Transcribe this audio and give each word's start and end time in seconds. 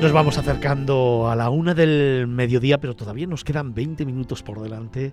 Nos 0.00 0.12
vamos 0.12 0.38
acercando 0.38 1.28
a 1.28 1.34
la 1.34 1.50
una 1.50 1.74
del 1.74 2.28
mediodía, 2.28 2.78
pero 2.78 2.94
todavía 2.94 3.26
nos 3.26 3.42
quedan 3.42 3.74
20 3.74 4.06
minutos 4.06 4.44
por 4.44 4.60
delante 4.60 5.12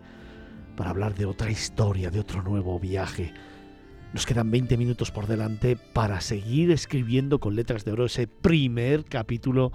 para 0.78 0.92
hablar 0.92 1.16
de 1.16 1.26
otra 1.26 1.50
historia, 1.50 2.12
de 2.12 2.20
otro 2.20 2.44
nuevo 2.44 2.80
viaje. 2.80 3.34
Nos 4.14 4.28
quedan 4.28 4.52
20 4.52 4.78
minutos 4.78 5.10
por 5.10 5.26
delante 5.26 5.76
para 5.76 6.22
seguir 6.22 6.70
escribiendo 6.70 7.40
con 7.40 7.56
letras 7.56 7.84
de 7.84 7.94
oro 7.94 8.06
ese 8.06 8.28
primer 8.28 9.06
capítulo 9.06 9.72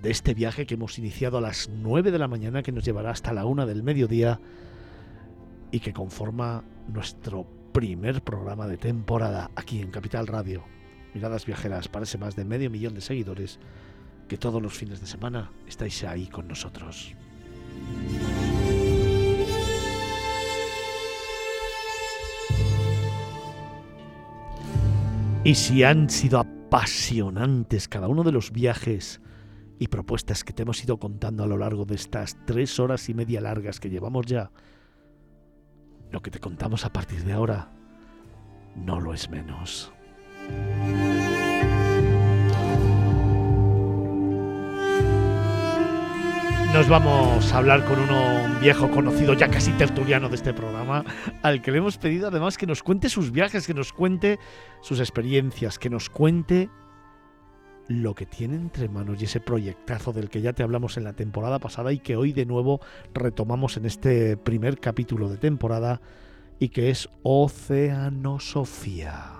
de 0.00 0.10
este 0.10 0.32
viaje 0.32 0.64
que 0.64 0.74
hemos 0.74 0.98
iniciado 0.98 1.36
a 1.36 1.42
las 1.42 1.68
9 1.68 2.10
de 2.10 2.18
la 2.18 2.26
mañana, 2.26 2.62
que 2.62 2.72
nos 2.72 2.86
llevará 2.86 3.10
hasta 3.10 3.34
la 3.34 3.44
una 3.44 3.66
del 3.66 3.82
mediodía 3.82 4.40
y 5.70 5.80
que 5.80 5.92
conforma 5.92 6.64
nuestro 6.88 7.46
primer 7.74 8.22
programa 8.22 8.66
de 8.66 8.78
temporada 8.78 9.50
aquí 9.56 9.82
en 9.82 9.90
Capital 9.90 10.26
Radio. 10.26 10.64
Miradas 11.12 11.44
viajeras 11.44 11.88
para 11.88 12.04
ese 12.04 12.16
más 12.16 12.34
de 12.34 12.46
medio 12.46 12.70
millón 12.70 12.94
de 12.94 13.02
seguidores 13.02 13.60
que 14.32 14.38
todos 14.38 14.62
los 14.62 14.72
fines 14.72 14.98
de 14.98 15.06
semana 15.06 15.50
estáis 15.66 16.04
ahí 16.04 16.26
con 16.26 16.48
nosotros. 16.48 17.14
Y 25.44 25.54
si 25.54 25.82
han 25.82 26.08
sido 26.08 26.38
apasionantes 26.38 27.88
cada 27.88 28.08
uno 28.08 28.22
de 28.24 28.32
los 28.32 28.52
viajes 28.52 29.20
y 29.78 29.88
propuestas 29.88 30.44
que 30.44 30.54
te 30.54 30.62
hemos 30.62 30.82
ido 30.82 30.98
contando 30.98 31.44
a 31.44 31.46
lo 31.46 31.58
largo 31.58 31.84
de 31.84 31.96
estas 31.96 32.38
tres 32.46 32.80
horas 32.80 33.10
y 33.10 33.12
media 33.12 33.42
largas 33.42 33.80
que 33.80 33.90
llevamos 33.90 34.24
ya, 34.24 34.50
lo 36.10 36.22
que 36.22 36.30
te 36.30 36.40
contamos 36.40 36.86
a 36.86 36.90
partir 36.90 37.22
de 37.24 37.34
ahora 37.34 37.70
no 38.76 38.98
lo 38.98 39.12
es 39.12 39.28
menos. 39.28 39.92
Nos 46.72 46.88
vamos 46.88 47.52
a 47.52 47.58
hablar 47.58 47.84
con 47.84 48.00
uno 48.00 48.46
un 48.46 48.58
viejo 48.60 48.90
conocido, 48.90 49.34
ya 49.34 49.48
casi 49.48 49.72
tertuliano 49.72 50.30
de 50.30 50.36
este 50.36 50.54
programa, 50.54 51.04
al 51.42 51.60
que 51.60 51.70
le 51.70 51.76
hemos 51.78 51.98
pedido 51.98 52.28
además 52.28 52.56
que 52.56 52.66
nos 52.66 52.82
cuente 52.82 53.10
sus 53.10 53.30
viajes, 53.30 53.66
que 53.66 53.74
nos 53.74 53.92
cuente 53.92 54.38
sus 54.80 54.98
experiencias, 54.98 55.78
que 55.78 55.90
nos 55.90 56.08
cuente 56.08 56.70
lo 57.88 58.14
que 58.14 58.24
tiene 58.24 58.56
entre 58.56 58.88
manos 58.88 59.20
y 59.20 59.24
ese 59.24 59.40
proyectazo 59.40 60.14
del 60.14 60.30
que 60.30 60.40
ya 60.40 60.54
te 60.54 60.62
hablamos 60.62 60.96
en 60.96 61.04
la 61.04 61.12
temporada 61.12 61.58
pasada 61.58 61.92
y 61.92 61.98
que 61.98 62.16
hoy 62.16 62.32
de 62.32 62.46
nuevo 62.46 62.80
retomamos 63.12 63.76
en 63.76 63.84
este 63.84 64.38
primer 64.38 64.80
capítulo 64.80 65.28
de 65.28 65.36
temporada 65.36 66.00
y 66.58 66.70
que 66.70 66.88
es 66.88 67.10
Oceanosofía. 67.22 69.32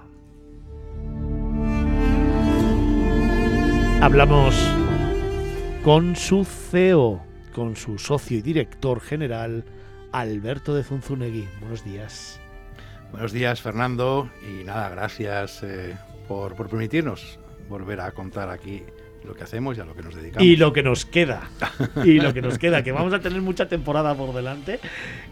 Hablamos 4.02 4.54
con 5.82 6.14
su 6.14 6.44
CEO, 6.44 7.31
con 7.52 7.76
su 7.76 7.98
socio 7.98 8.38
y 8.38 8.42
director 8.42 9.00
general, 9.00 9.64
Alberto 10.10 10.74
de 10.74 10.82
Zunzunegui. 10.82 11.48
Buenos 11.60 11.84
días. 11.84 12.40
Buenos 13.10 13.32
días, 13.32 13.60
Fernando, 13.60 14.30
y 14.42 14.64
nada, 14.64 14.88
gracias 14.88 15.62
eh, 15.62 15.96
por, 16.26 16.54
por 16.54 16.68
permitirnos 16.68 17.38
volver 17.68 18.00
a 18.00 18.10
contar 18.12 18.48
aquí 18.48 18.82
lo 19.24 19.34
que 19.34 19.44
hacemos 19.44 19.76
y 19.76 19.80
a 19.80 19.84
lo 19.84 19.94
que 19.94 20.02
nos 20.02 20.14
dedicamos. 20.14 20.46
Y 20.46 20.56
lo 20.56 20.72
que 20.72 20.82
nos 20.82 21.04
queda. 21.04 21.48
Y 22.04 22.20
lo 22.20 22.34
que 22.34 22.42
nos 22.42 22.58
queda, 22.58 22.82
que 22.82 22.92
vamos 22.92 23.12
a 23.12 23.20
tener 23.20 23.40
mucha 23.40 23.68
temporada 23.68 24.14
por 24.14 24.34
delante. 24.34 24.80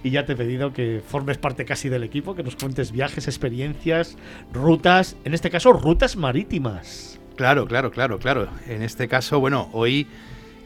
Y 0.02 0.10
ya 0.10 0.26
te 0.26 0.32
he 0.32 0.36
pedido 0.36 0.72
que 0.72 1.02
formes 1.06 1.38
parte 1.38 1.64
casi 1.64 1.88
del 1.88 2.04
equipo, 2.04 2.34
que 2.34 2.42
nos 2.42 2.56
cuentes 2.56 2.92
viajes, 2.92 3.26
experiencias, 3.26 4.16
rutas, 4.52 5.16
en 5.24 5.34
este 5.34 5.50
caso 5.50 5.72
rutas 5.72 6.16
marítimas. 6.16 7.18
Claro, 7.36 7.66
claro, 7.66 7.90
claro, 7.90 8.18
claro. 8.18 8.48
En 8.68 8.82
este 8.82 9.08
caso, 9.08 9.40
bueno, 9.40 9.68
hoy 9.72 10.06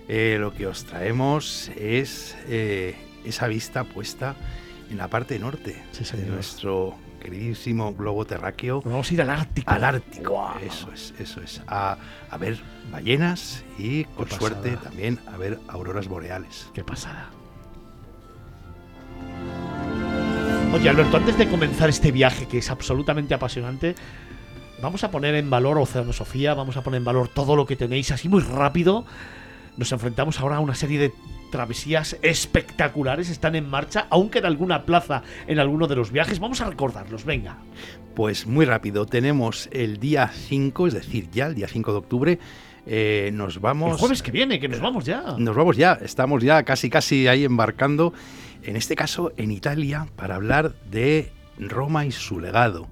eh, 0.09 0.37
lo 0.39 0.53
que 0.53 0.67
os 0.67 0.85
traemos 0.85 1.71
es 1.77 2.37
eh, 2.49 2.97
esa 3.25 3.47
vista 3.49 3.85
puesta 3.85 4.37
en 4.91 4.99
la 4.99 5.09
parte 5.09 5.39
norte 5.39 5.83
de 6.13 6.27
nuestro 6.27 6.95
queridísimo 7.21 7.95
globo 7.95 8.27
terráqueo. 8.27 8.83
Vamos 8.83 9.11
a 9.11 9.15
ir 9.15 9.23
al 9.23 9.31
Ártico. 9.31 9.71
Al 9.71 9.83
Ártico, 9.83 10.55
eso 10.63 10.93
es, 10.93 11.15
eso 11.19 11.41
es. 11.41 11.63
A, 11.67 11.97
a 12.31 12.37
ver 12.37 12.59
ballenas 12.93 13.65
y, 13.79 14.05
con 14.05 14.31
suerte, 14.31 14.77
también 14.77 15.19
a 15.27 15.39
ver 15.39 15.59
auroras 15.69 16.07
boreales. 16.07 16.69
Qué 16.75 16.85
pasada. 16.85 17.31
Oye, 20.75 20.89
Alberto, 20.89 21.17
antes 21.17 21.39
de 21.39 21.49
comenzar 21.49 21.89
este 21.89 22.13
viaje 22.13 22.47
que 22.47 22.59
es 22.59 22.69
absolutamente 22.69 23.33
apasionante, 23.33 23.95
vamos 24.83 25.03
a 25.05 25.11
poner 25.11 25.35
en 25.37 25.49
valor 25.49 25.79
Oceanosofía, 25.79 26.53
vamos 26.53 26.77
a 26.77 26.83
poner 26.83 26.99
en 26.99 27.05
valor 27.05 27.29
todo 27.29 27.57
lo 27.57 27.65
que 27.65 27.77
tenéis 27.77 28.11
así 28.11 28.29
muy 28.29 28.43
rápido 28.43 29.07
nos 29.77 29.93
enfrentamos 29.93 30.41
ahora 30.41 30.57
a 30.57 30.61
una 30.61 30.75
serie 30.75 30.99
de 30.99 31.13
travesías 31.51 32.17
espectaculares, 32.23 33.31
están 33.31 33.55
en 33.55 33.69
marcha, 33.69 34.07
aunque 34.11 34.41
en 34.41 34.47
alguna 34.47 34.85
plaza 34.85 35.23
en 35.47 35.59
alguno 35.59 35.87
de 35.87 35.97
los 35.97 36.11
viajes. 36.11 36.41
Vamos 36.41 36.61
a 36.61 36.69
recordarlos, 36.69 37.25
venga. 37.25 37.59
Pues 38.15 38.47
muy 38.47 38.65
rápido, 38.65 39.07
tenemos 39.07 39.69
el 39.73 39.99
día 39.99 40.29
5, 40.29 40.89
es 40.89 40.95
decir, 40.95 41.31
ya 41.31 41.47
el 41.47 41.55
día 41.55 41.69
5 41.69 41.93
de 41.93 41.99
octubre, 41.99 42.39
eh, 42.87 43.31
nos 43.33 43.61
vamos... 43.61 43.93
El 43.93 43.99
jueves 43.99 44.23
que 44.23 44.31
viene, 44.31 44.59
que 44.59 44.69
nos 44.69 44.81
vamos 44.81 45.05
ya. 45.05 45.37
Nos 45.39 45.55
vamos 45.55 45.77
ya, 45.77 45.93
estamos 46.03 46.43
ya 46.43 46.63
casi 46.65 46.91
casi 46.91 47.29
ahí 47.29 47.45
embarcando, 47.45 48.13
en 48.63 48.77
este 48.77 48.97
caso 48.97 49.33
en 49.37 49.51
Italia, 49.51 50.09
para 50.17 50.37
hablar 50.37 50.75
de 50.91 51.31
Roma 51.59 52.05
y 52.05 52.13
su 52.13 52.41
legado, 52.41 52.89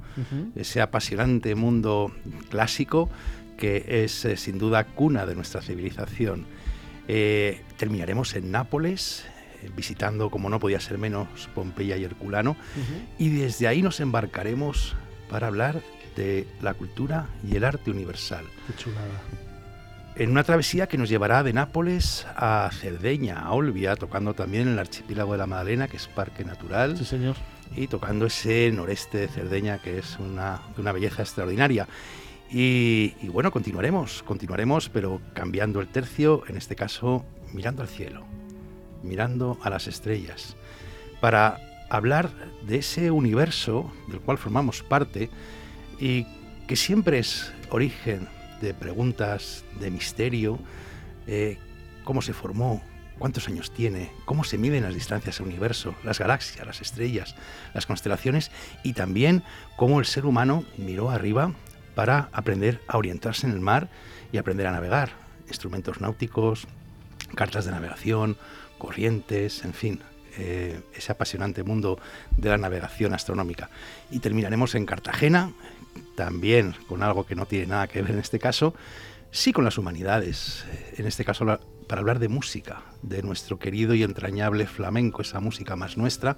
ese 0.55 0.81
apasionante 0.81 1.55
mundo 1.55 2.13
clásico 2.51 3.09
que 3.57 4.05
es 4.05 4.25
eh, 4.25 4.37
sin 4.37 4.59
duda 4.59 4.85
cuna 4.85 5.27
de 5.27 5.35
nuestra 5.35 5.63
civilización. 5.63 6.47
Eh, 7.09 7.63
terminaremos 7.77 8.35
en 8.35 8.51
Nápoles, 8.51 9.25
eh, 9.63 9.71
visitando, 9.77 10.31
como 10.31 10.49
no 10.49 10.61
podía 10.61 10.81
ser 10.81 10.99
menos, 10.99 11.49
Pompeya 11.55 11.97
y 11.97 12.05
Herculano, 12.05 12.57
y 13.19 13.31
desde 13.31 13.67
ahí 13.67 13.83
nos 13.83 14.01
embarcaremos 14.01 14.95
para 15.29 15.49
hablar 15.49 15.83
de 16.17 16.47
la 16.61 16.75
cultura 16.75 17.27
y 17.49 17.57
el 17.57 17.65
arte 17.65 17.91
universal. 17.91 18.45
Qué 18.67 18.75
chulada. 18.75 19.21
En 20.15 20.31
una 20.31 20.45
travesía 20.45 20.89
que 20.89 20.99
nos 20.99 21.09
llevará 21.09 21.43
de 21.43 21.55
Nápoles 21.55 22.27
a 22.37 22.69
Cerdeña, 22.71 23.41
a 23.41 23.53
Olbia, 23.53 23.97
tocando 23.97 24.35
también 24.35 24.69
el 24.69 24.79
archipiélago 24.79 25.33
de 25.33 25.39
la 25.39 25.47
Madalena, 25.47 25.89
que 25.89 25.97
es 25.97 26.07
parque 26.07 26.45
natural. 26.45 26.99
Sí, 26.99 27.07
señor. 27.07 27.37
Y 27.75 27.87
tocando 27.87 28.27
ese 28.27 28.71
noreste 28.73 29.17
de 29.19 29.29
Cerdeña, 29.29 29.79
que 29.79 29.99
es 29.99 30.19
una, 30.19 30.61
una 30.77 30.93
belleza 30.93 31.23
extraordinaria. 31.23 31.89
Y, 32.55 33.15
bueno, 33.29 33.51
continuaremos, 33.51 34.23
continuaremos, 34.25 34.91
pero 34.91 35.23
cambiando 35.33 35.81
el 35.81 35.89
tercio, 35.89 36.43
en 36.49 36.59
este 36.59 36.77
caso 36.77 37.25
mirando 37.55 37.81
al 37.81 37.89
cielo, 37.89 38.27
mirando 39.03 39.59
a 39.63 39.71
las 39.71 39.87
estrellas, 39.87 40.55
para 41.23 41.59
hablar 41.89 42.31
de 42.67 42.77
ese 42.77 43.11
universo 43.11 43.91
del 44.09 44.21
cual 44.21 44.37
formamos 44.37 44.83
parte 44.83 45.31
y 45.99 46.27
que 46.67 46.77
siempre 46.77 47.21
es 47.21 47.51
origen 47.71 48.29
de 48.61 48.75
preguntas, 48.75 49.65
de 49.81 49.91
misterio, 49.91 50.59
eh, 51.27 51.57
cómo 52.05 52.21
se 52.21 52.35
formó, 52.35 52.83
cuántos 53.19 53.49
años 53.49 53.73
tiene, 53.73 54.11
cómo 54.27 54.45
se 54.45 54.59
miden 54.59 54.83
las 54.83 54.95
distancias 54.95 55.41
al 55.41 55.47
universo, 55.47 55.95
las 56.05 56.19
galaxias, 56.19 56.67
las 56.67 56.83
estrellas, 56.83 57.35
las 57.73 57.87
constelaciones 57.87 58.51
y 58.83 58.93
también 58.93 59.43
cómo 59.77 60.01
el 60.01 60.05
ser 60.05 60.27
humano 60.27 60.65
miró 60.77 61.11
arriba 61.11 61.55
para 61.95 62.29
aprender 62.33 62.81
a 62.89 62.99
orientarse 62.99 63.47
en 63.47 63.53
el 63.53 63.61
mar 63.61 63.89
y 64.33 64.39
aprender 64.39 64.67
a 64.67 64.73
navegar. 64.73 65.11
Instrumentos 65.49 66.01
náuticos, 66.01 66.67
cartas 67.35 67.65
de 67.65 67.73
navegación, 67.73 68.37
corrientes, 68.79 69.65
en 69.65 69.75
fin, 69.75 70.01
eh, 70.39 70.81
ese 70.95 71.13
apasionante 71.13 71.63
mundo 71.63 71.99
de 72.37 72.49
la 72.49 72.59
navegación 72.59 73.13
astronómica. 73.15 73.71
Y 74.11 74.21
terminaremos 74.21 74.75
en 74.75 74.87
Cartagena, 74.87 75.53
también 76.17 76.75
con 76.89 77.03
algo 77.03 77.27
que 77.27 77.35
no 77.35 77.47
tiene 77.47 77.67
nada 77.67 77.87
que 77.87 78.01
ver 78.01 78.13
en 78.13 78.19
este 78.19 78.39
caso, 78.39 78.75
sí 79.31 79.53
con 79.53 79.65
las 79.65 79.79
humanidades, 79.79 80.65
en 80.97 81.07
este 81.07 81.25
caso 81.25 81.59
para 81.87 82.01
hablar 82.01 82.19
de 82.19 82.29
música, 82.29 82.83
de 83.03 83.23
nuestro 83.23 83.59
querido 83.59 83.95
y 83.95 84.03
entrañable 84.03 84.67
flamenco, 84.67 85.23
esa 85.23 85.41
música 85.41 85.77
más 85.77 85.97
nuestra, 85.97 86.37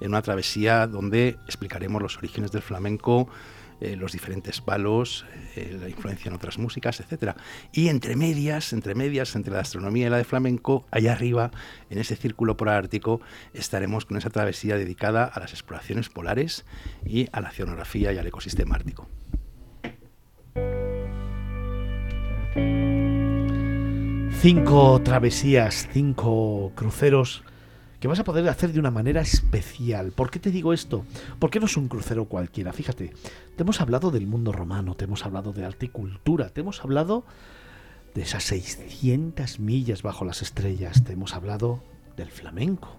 en 0.00 0.08
una 0.08 0.22
travesía 0.22 0.86
donde 0.86 1.36
explicaremos 1.46 2.00
los 2.00 2.16
orígenes 2.18 2.52
del 2.52 2.62
flamenco, 2.62 3.28
eh, 3.80 3.96
los 3.96 4.12
diferentes 4.12 4.60
palos, 4.60 5.26
eh, 5.54 5.76
la 5.78 5.88
influencia 5.88 6.28
en 6.28 6.34
otras 6.34 6.58
músicas, 6.58 7.00
etc. 7.00 7.36
Y 7.72 7.88
entre 7.88 8.16
medias, 8.16 8.72
entre 8.72 8.94
medias, 8.94 9.36
entre 9.36 9.52
la 9.52 9.60
astronomía 9.60 10.06
y 10.06 10.10
la 10.10 10.16
de 10.16 10.24
flamenco, 10.24 10.86
allá 10.90 11.12
arriba, 11.12 11.50
en 11.90 11.98
ese 11.98 12.16
círculo 12.16 12.56
polar 12.56 12.76
ártico, 12.76 13.20
estaremos 13.52 14.06
con 14.06 14.16
esa 14.16 14.30
travesía 14.30 14.76
dedicada 14.76 15.24
a 15.24 15.40
las 15.40 15.52
exploraciones 15.52 16.08
polares 16.08 16.64
y 17.04 17.28
a 17.32 17.40
la 17.40 17.50
oceanografía 17.50 18.12
y 18.12 18.18
al 18.18 18.26
ecosistema 18.26 18.76
ártico. 18.76 19.08
Cinco 24.40 25.00
travesías, 25.02 25.88
cinco 25.92 26.72
cruceros 26.74 27.42
que 28.00 28.08
vas 28.08 28.18
a 28.18 28.24
poder 28.24 28.48
hacer 28.48 28.72
de 28.72 28.80
una 28.80 28.90
manera 28.90 29.20
especial. 29.20 30.12
¿Por 30.12 30.30
qué 30.30 30.38
te 30.38 30.50
digo 30.50 30.72
esto? 30.72 31.04
Porque 31.38 31.60
no 31.60 31.66
es 31.66 31.76
un 31.76 31.88
crucero 31.88 32.26
cualquiera. 32.26 32.72
Fíjate, 32.72 33.12
te 33.56 33.62
hemos 33.62 33.80
hablado 33.80 34.10
del 34.10 34.26
mundo 34.26 34.52
romano, 34.52 34.94
te 34.94 35.04
hemos 35.04 35.24
hablado 35.24 35.52
de 35.52 35.64
arte 35.64 35.86
y 35.86 35.90
cultura, 35.90 36.50
te 36.50 36.60
hemos 36.60 36.82
hablado 36.82 37.24
de 38.14 38.22
esas 38.22 38.44
600 38.44 39.60
millas 39.60 40.02
bajo 40.02 40.24
las 40.24 40.42
estrellas, 40.42 41.04
te 41.04 41.12
hemos 41.12 41.34
hablado 41.34 41.82
del 42.16 42.30
flamenco 42.30 42.96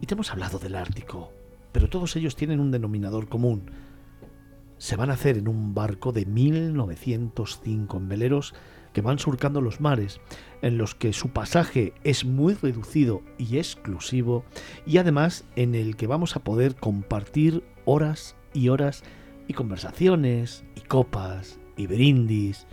y 0.00 0.06
te 0.06 0.14
hemos 0.14 0.30
hablado 0.30 0.58
del 0.58 0.76
Ártico, 0.76 1.32
pero 1.72 1.88
todos 1.88 2.16
ellos 2.16 2.36
tienen 2.36 2.60
un 2.60 2.70
denominador 2.70 3.28
común. 3.28 3.70
Se 4.78 4.96
van 4.96 5.10
a 5.10 5.14
hacer 5.14 5.38
en 5.38 5.48
un 5.48 5.74
barco 5.74 6.12
de 6.12 6.26
1905 6.26 7.96
en 7.96 8.08
veleros 8.08 8.54
que 8.92 9.00
van 9.00 9.18
surcando 9.18 9.60
los 9.60 9.80
mares, 9.80 10.20
en 10.60 10.78
los 10.78 10.94
que 10.94 11.12
su 11.12 11.30
pasaje 11.30 11.92
es 12.04 12.24
muy 12.24 12.54
reducido 12.54 13.22
y 13.38 13.58
exclusivo, 13.58 14.44
y 14.86 14.98
además 14.98 15.44
en 15.56 15.74
el 15.74 15.96
que 15.96 16.06
vamos 16.06 16.36
a 16.36 16.44
poder 16.44 16.74
compartir 16.76 17.64
horas 17.84 18.36
y 18.54 18.68
horas 18.68 19.02
y 19.48 19.54
conversaciones 19.54 20.64
y 20.76 20.80
copas 20.80 21.58
y 21.76 21.86
brindis 21.86 22.66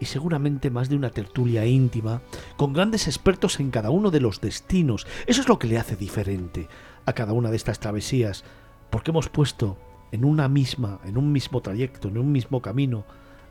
y 0.00 0.06
seguramente 0.06 0.70
más 0.70 0.88
de 0.88 0.96
una 0.96 1.10
tertulia 1.10 1.64
íntima 1.66 2.20
con 2.56 2.72
grandes 2.72 3.06
expertos 3.06 3.60
en 3.60 3.70
cada 3.70 3.90
uno 3.90 4.10
de 4.10 4.20
los 4.20 4.40
destinos. 4.40 5.06
Eso 5.26 5.40
es 5.40 5.48
lo 5.48 5.58
que 5.58 5.68
le 5.68 5.78
hace 5.78 5.96
diferente 5.96 6.68
a 7.06 7.12
cada 7.12 7.32
una 7.32 7.50
de 7.50 7.56
estas 7.56 7.80
travesías, 7.80 8.44
porque 8.90 9.12
hemos 9.12 9.28
puesto 9.28 9.78
en 10.12 10.24
una 10.24 10.48
misma, 10.48 11.00
en 11.04 11.16
un 11.16 11.32
mismo 11.32 11.60
trayecto, 11.60 12.08
en 12.08 12.18
un 12.18 12.32
mismo 12.32 12.60
camino, 12.60 13.04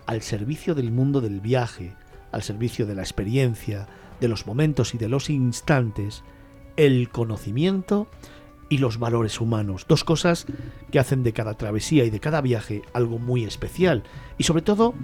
al 0.06 0.22
servicio 0.22 0.76
del 0.76 0.92
mundo 0.92 1.22
del 1.22 1.40
viaje, 1.40 1.96
al 2.32 2.44
servicio 2.44 2.86
de 2.86 2.96
la 2.96 3.02
experiencia, 3.02 3.88
de 4.20 4.28
los 4.28 4.48
momentos 4.48 4.94
y 4.94 4.98
de 4.98 5.10
los 5.10 5.30
instantes, 5.30 6.24
el 6.78 7.10
conocimiento 7.10 8.08
y 8.70 8.80
los 8.80 8.98
valores 8.98 9.40
humanos, 9.40 9.86
dos 9.88 10.04
cosas 10.04 10.48
que 10.92 10.98
hacen 10.98 11.22
de 11.22 11.34
cada 11.34 11.54
travesía 11.56 12.06
y 12.06 12.10
de 12.10 12.20
cada 12.20 12.42
viaje 12.42 12.82
algo 12.94 13.20
muy 13.20 13.44
especial 13.44 14.04
y 14.38 14.46
sobre 14.46 14.64
todo 14.64 14.96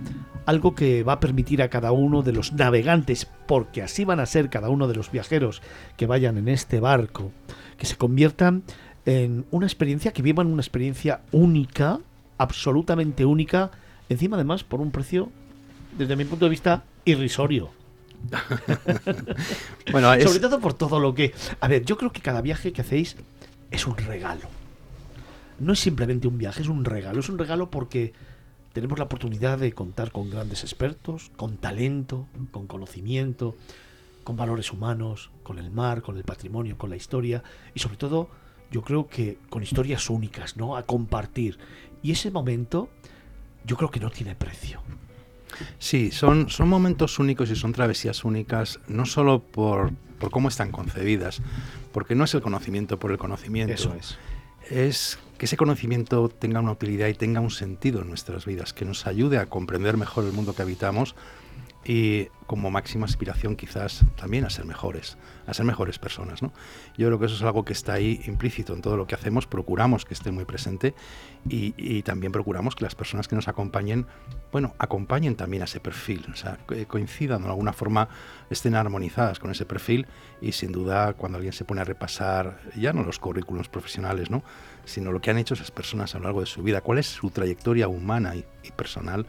algo 0.46 0.74
que 0.74 1.04
va 1.04 1.14
a 1.14 1.20
permitir 1.20 1.62
a 1.62 1.70
cada 1.70 1.92
uno 1.92 2.24
de 2.24 2.34
los 2.34 2.54
navegantes, 2.54 3.28
porque 3.48 3.84
así 3.84 4.06
van 4.06 4.20
a 4.20 4.26
ser 4.26 4.50
cada 4.50 4.70
uno 4.70 4.88
de 4.88 4.96
los 4.96 5.12
viajeros 5.12 5.62
que 5.98 6.08
vayan 6.08 6.38
en 6.38 6.48
este 6.48 6.80
barco, 6.80 7.32
que 7.78 7.86
se 7.86 7.96
conviertan 7.96 8.64
en 9.06 9.46
una 9.52 9.68
experiencia, 9.68 10.14
que 10.14 10.24
vivan 10.24 10.48
una 10.48 10.62
experiencia 10.62 11.22
única, 11.32 12.00
absolutamente 12.40 13.26
única, 13.26 13.70
encima 14.10 14.36
además 14.36 14.64
por 14.64 14.82
un 14.82 14.92
precio, 14.92 15.32
desde 15.98 16.16
mi 16.16 16.26
punto 16.26 16.46
de 16.46 16.50
vista, 16.50 16.84
irrisorio. 17.06 17.70
bueno, 19.92 20.12
Sobre 20.22 20.40
todo 20.40 20.60
por 20.60 20.74
todo 20.74 21.00
lo 21.00 21.14
que... 21.16 21.34
A 21.62 21.68
ver, 21.68 21.86
yo 21.86 21.98
creo 21.98 22.12
que 22.12 22.22
cada 22.22 22.42
viaje 22.42 22.74
que 22.74 22.82
hacéis 22.82 23.16
es 23.72 23.88
un 23.88 23.96
regalo. 23.96 24.48
No 25.60 25.74
es 25.74 25.80
simplemente 25.80 26.28
un 26.28 26.38
viaje, 26.38 26.62
es 26.62 26.68
un 26.68 26.86
regalo. 26.86 27.20
Es 27.20 27.30
un 27.30 27.38
regalo 27.38 27.70
porque 27.70 28.14
tenemos 28.74 28.98
la 28.98 29.06
oportunidad 29.06 29.58
de 29.58 29.74
contar 29.74 30.12
con 30.12 30.30
grandes 30.30 30.64
expertos, 30.64 31.32
con 31.36 31.58
talento, 31.58 32.28
con 32.52 32.68
conocimiento, 32.68 33.56
con 34.24 34.38
valores 34.38 34.72
humanos, 34.72 35.32
con 35.44 35.60
el 35.60 35.72
mar, 35.72 36.02
con 36.02 36.18
el 36.18 36.24
patrimonio, 36.24 36.78
con 36.78 36.90
la 36.90 36.96
historia 36.96 37.44
y 37.74 37.80
sobre 37.80 37.98
todo 37.98 38.30
yo 38.72 38.84
creo 38.84 39.08
que 39.08 39.40
con 39.50 39.64
historias 39.64 40.10
únicas, 40.10 40.56
¿no? 40.56 40.78
A 40.78 40.84
compartir. 40.84 41.58
Y 42.04 42.12
ese 42.12 42.30
momento 42.30 42.90
yo 43.66 43.78
creo 43.78 43.92
que 43.92 44.00
no 44.00 44.10
tiene 44.10 44.36
precio. 44.36 44.82
Sí, 45.78 46.12
son, 46.12 46.50
son 46.50 46.70
momentos 46.70 47.20
únicos 47.20 47.50
y 47.50 47.56
son 47.56 47.74
travesías 47.74 48.24
únicas, 48.24 48.80
no 48.88 49.06
solo 49.06 49.42
por, 49.42 49.92
por 50.20 50.32
cómo 50.32 50.48
están 50.48 50.72
concebidas, 50.72 51.42
porque 51.92 52.16
no 52.16 52.24
es 52.24 52.34
el 52.34 52.42
conocimiento 52.42 53.00
por 53.00 53.12
el 53.12 53.18
conocimiento. 53.18 53.74
Eso 53.74 53.96
es. 53.96 54.18
Es 54.70 55.20
que 55.38 55.46
ese 55.46 55.58
conocimiento 55.58 56.30
tenga 56.30 56.60
una 56.60 56.72
utilidad 56.72 57.08
y 57.08 57.14
tenga 57.14 57.40
un 57.40 57.50
sentido 57.50 58.02
en 58.02 58.10
nuestras 58.10 58.46
vidas, 58.46 58.74
que 58.74 58.86
nos 58.86 59.08
ayude 59.08 59.38
a 59.38 59.48
comprender 59.48 59.98
mejor 59.98 60.26
el 60.26 60.34
mundo 60.34 60.54
que 60.54 60.62
habitamos 60.62 61.16
y 61.86 62.28
como 62.46 62.72
máxima 62.72 63.06
aspiración 63.06 63.56
quizás 63.56 64.04
también 64.16 64.44
a 64.44 64.50
ser 64.50 64.66
mejores, 64.66 65.18
a 65.46 65.54
ser 65.54 65.66
mejores 65.66 66.00
personas. 66.00 66.42
¿no? 66.42 66.52
Yo 66.98 67.08
creo 67.08 67.20
que 67.20 67.28
eso 67.28 67.36
es 67.36 67.44
algo 67.44 67.64
que 67.64 67.74
está 67.74 67.94
ahí 67.94 68.22
implícito 68.26 68.74
en 68.74 68.82
todo 68.82 68.98
lo 68.98 69.06
que 69.08 69.16
hacemos, 69.16 69.46
procuramos 69.46 70.04
que 70.04 70.14
esté 70.14 70.32
muy 70.32 70.46
presente 70.46 70.96
y, 71.48 72.02
también 72.04 72.32
procuramos 72.32 72.76
que 72.76 72.84
las 72.84 72.96
personas 72.96 73.28
que 73.28 73.36
nos 73.36 73.48
acompañen, 73.48 74.08
bueno, 74.52 74.74
acompañen 74.80 75.36
también 75.36 75.62
a 75.62 75.66
ese 75.66 75.80
perfil, 75.80 76.26
o 76.32 76.36
sea, 76.36 76.58
coincidan 76.88 77.44
de 77.44 77.50
alguna 77.50 77.72
forma, 77.72 78.10
estén 78.50 78.74
armonizadas 78.74 79.38
con 79.38 79.52
ese 79.52 79.66
perfil 79.66 80.08
y 80.42 80.54
sin 80.54 80.72
duda 80.72 81.14
cuando 81.14 81.38
alguien 81.38 81.54
se 81.54 81.66
pone 81.66 81.82
a 81.82 81.84
repasar 81.84 82.60
ya 82.76 82.94
no 82.94 83.04
los 83.04 83.20
currículos 83.20 83.70
profesionales, 83.70 84.32
¿no? 84.32 84.44
sino 84.86 85.12
lo 85.12 85.22
que 85.22 85.30
han 85.30 85.38
hecho 85.38 85.54
esas 85.54 85.72
personas 85.72 86.16
a 86.16 86.18
lo 86.18 86.24
largo 86.24 86.40
de 86.40 86.48
su 86.48 86.64
vida, 86.64 86.82
cuál 86.82 86.98
es 86.98 87.08
su 87.08 87.30
trayectoria 87.30 87.88
humana 87.88 88.36
y 88.36 88.72
personal, 88.76 89.28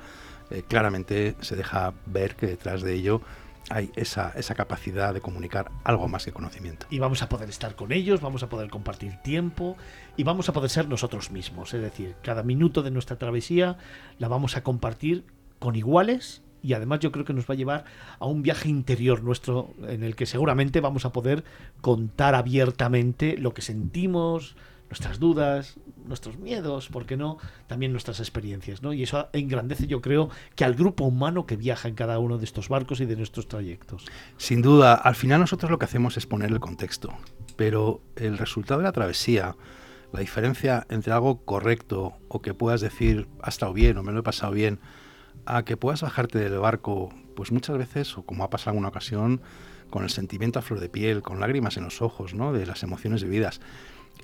eh, 0.50 0.62
claramente 0.67 1.37
se 1.41 1.56
deja 1.56 1.94
ver 2.06 2.37
que 2.37 2.47
detrás 2.47 2.82
de 2.82 2.94
ello 2.94 3.20
hay 3.69 3.91
esa, 3.94 4.32
esa, 4.37 4.55
capacidad 4.55 5.14
de 5.14 5.20
comunicar 5.20 5.70
algo 5.85 6.08
más 6.08 6.25
que 6.25 6.32
conocimiento. 6.32 6.87
Y 6.91 6.99
vamos 6.99 7.23
a 7.23 7.29
poder 7.29 7.49
estar 7.49 7.76
con 7.76 7.93
ellos, 7.93 8.20
vamos 8.20 8.43
a 8.43 8.49
poder 8.49 8.69
compartir 8.69 9.17
tiempo 9.23 9.76
y 10.17 10.25
vamos 10.25 10.49
a 10.49 10.52
poder 10.52 10.70
ser 10.70 10.88
nosotros 10.88 11.31
mismos. 11.31 11.73
Es 11.73 11.81
decir, 11.81 12.17
cada 12.23 12.43
minuto 12.43 12.82
de 12.82 12.91
nuestra 12.91 13.17
travesía 13.17 13.79
la 14.19 14.29
vamos 14.29 14.56
a 14.56 14.64
compartir 14.64 15.25
con 15.61 15.76
iguales 15.76 16.43
y 16.62 16.75
además 16.75 17.00
yo 17.00 17.12
creo 17.12 17.25
que 17.25 17.32
nos 17.32 17.49
va 17.49 17.55
a 17.55 17.56
llevar 17.56 17.85
a 18.19 18.26
un 18.26 18.43
viaje 18.43 18.69
interior 18.69 19.23
nuestro 19.23 19.75
en 19.87 20.02
el 20.02 20.17
que 20.17 20.26
seguramente 20.26 20.81
vamos 20.81 21.05
a 21.05 21.12
poder 21.12 21.44
contar 21.81 22.35
abiertamente 22.35 23.37
lo 23.38 23.55
que 23.55 23.62
sentimos, 23.62 24.57
nuestras 24.90 25.20
dudas, 25.20 25.76
nuestros 26.04 26.37
miedos, 26.38 26.88
¿por 26.88 27.06
qué 27.06 27.16
no? 27.16 27.38
También 27.68 27.92
nuestras 27.92 28.18
experiencias, 28.18 28.82
¿no? 28.82 28.92
Y 28.92 29.04
eso 29.04 29.28
engrandece, 29.32 29.87
yo 29.87 30.00
creo, 30.00 30.30
que 30.56 30.64
al 30.64 30.75
grupo 30.75 31.04
humano 31.04 31.47
que 31.47 31.56
viaja 31.56 31.88
en 31.88 31.94
cada 31.94 32.18
uno 32.18 32.38
de 32.38 32.44
estos 32.44 32.68
barcos 32.68 33.00
y 33.00 33.06
de 33.06 33.14
nuestros 33.14 33.47
trayectos. 33.47 34.06
Sin 34.37 34.62
duda, 34.62 34.94
al 34.94 35.14
final 35.14 35.40
nosotros 35.40 35.70
lo 35.70 35.78
que 35.78 35.85
hacemos 35.85 36.16
es 36.16 36.26
poner 36.26 36.50
el 36.50 36.59
contexto, 36.59 37.14
pero 37.56 38.02
el 38.16 38.37
resultado 38.37 38.80
de 38.80 38.85
la 38.85 38.92
travesía, 38.92 39.56
la 40.12 40.20
diferencia 40.20 40.85
entre 40.90 41.12
algo 41.12 41.44
correcto 41.44 42.14
o 42.26 42.42
que 42.42 42.52
puedas 42.52 42.80
decir, 42.80 43.28
ha 43.42 43.49
estado 43.49 43.73
bien 43.73 43.97
o 43.97 44.02
me 44.02 44.11
lo 44.11 44.20
he 44.20 44.25
pasado 44.25 44.52
bien, 44.52 44.80
a 45.47 45.64
que 45.64 45.76
puedas 45.76 46.02
bajarte 46.02 46.40
del 46.40 46.59
barco, 46.59 47.14
pues 47.37 47.52
muchas 47.52 47.78
veces, 47.78 48.18
o 48.18 48.25
como 48.25 48.42
ha 48.42 48.50
pasado 48.50 48.73
en 48.73 48.80
una 48.80 48.88
ocasión, 48.88 49.40
con 49.88 50.02
el 50.02 50.11
sentimiento 50.11 50.59
a 50.59 50.62
flor 50.62 50.80
de 50.80 50.88
piel, 50.88 51.23
con 51.23 51.38
lágrimas 51.38 51.76
en 51.76 51.85
los 51.85 52.02
ojos, 52.02 52.35
¿no? 52.35 52.52
De 52.52 52.66
las 52.66 52.82
emociones 52.82 53.23
vividas 53.23 53.61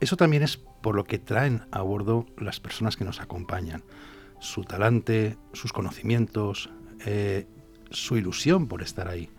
eso 0.01 0.17
también 0.17 0.43
es 0.43 0.57
por 0.57 0.95
lo 0.95 1.05
que 1.05 1.19
traen 1.19 1.63
a 1.71 1.83
bordo 1.83 2.27
las 2.39 2.61
personas 2.61 2.97
que 2.97 3.05
nos 3.05 3.21
acompañan. 3.21 3.83
Su 4.41 4.65
talante, 4.65 5.37
sus 5.53 5.73
conocimientos, 5.73 6.71
eh, 7.05 7.47
su 7.91 8.17
ilusión 8.17 8.69
por 8.69 8.83
estar 8.83 9.09
ahí. 9.09 9.31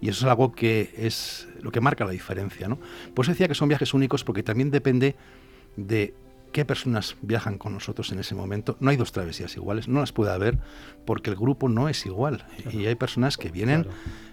Y 0.00 0.08
eso 0.08 0.24
es 0.24 0.30
algo 0.30 0.52
que 0.52 0.94
es 0.96 1.48
lo 1.60 1.72
que 1.72 1.80
marca 1.80 2.04
la 2.04 2.12
diferencia. 2.12 2.68
¿no? 2.68 2.78
Por 3.14 3.24
eso 3.24 3.32
decía 3.32 3.48
que 3.48 3.54
son 3.54 3.68
viajes 3.68 3.94
únicos 3.94 4.24
porque 4.24 4.42
también 4.42 4.70
depende 4.70 5.16
de 5.76 6.14
qué 6.52 6.64
personas 6.64 7.16
viajan 7.22 7.58
con 7.58 7.72
nosotros 7.72 8.12
en 8.12 8.18
ese 8.18 8.34
momento. 8.34 8.76
No 8.80 8.90
hay 8.90 8.96
dos 8.96 9.12
travesías 9.12 9.56
iguales, 9.56 9.88
no 9.88 10.00
las 10.00 10.12
puede 10.12 10.32
haber 10.32 10.58
porque 11.04 11.30
el 11.30 11.36
grupo 11.36 11.68
no 11.68 11.88
es 11.88 12.06
igual. 12.06 12.44
Y 12.72 12.86
hay 12.86 12.94
personas 12.94 13.36
que 13.36 13.50
vienen 13.50 13.86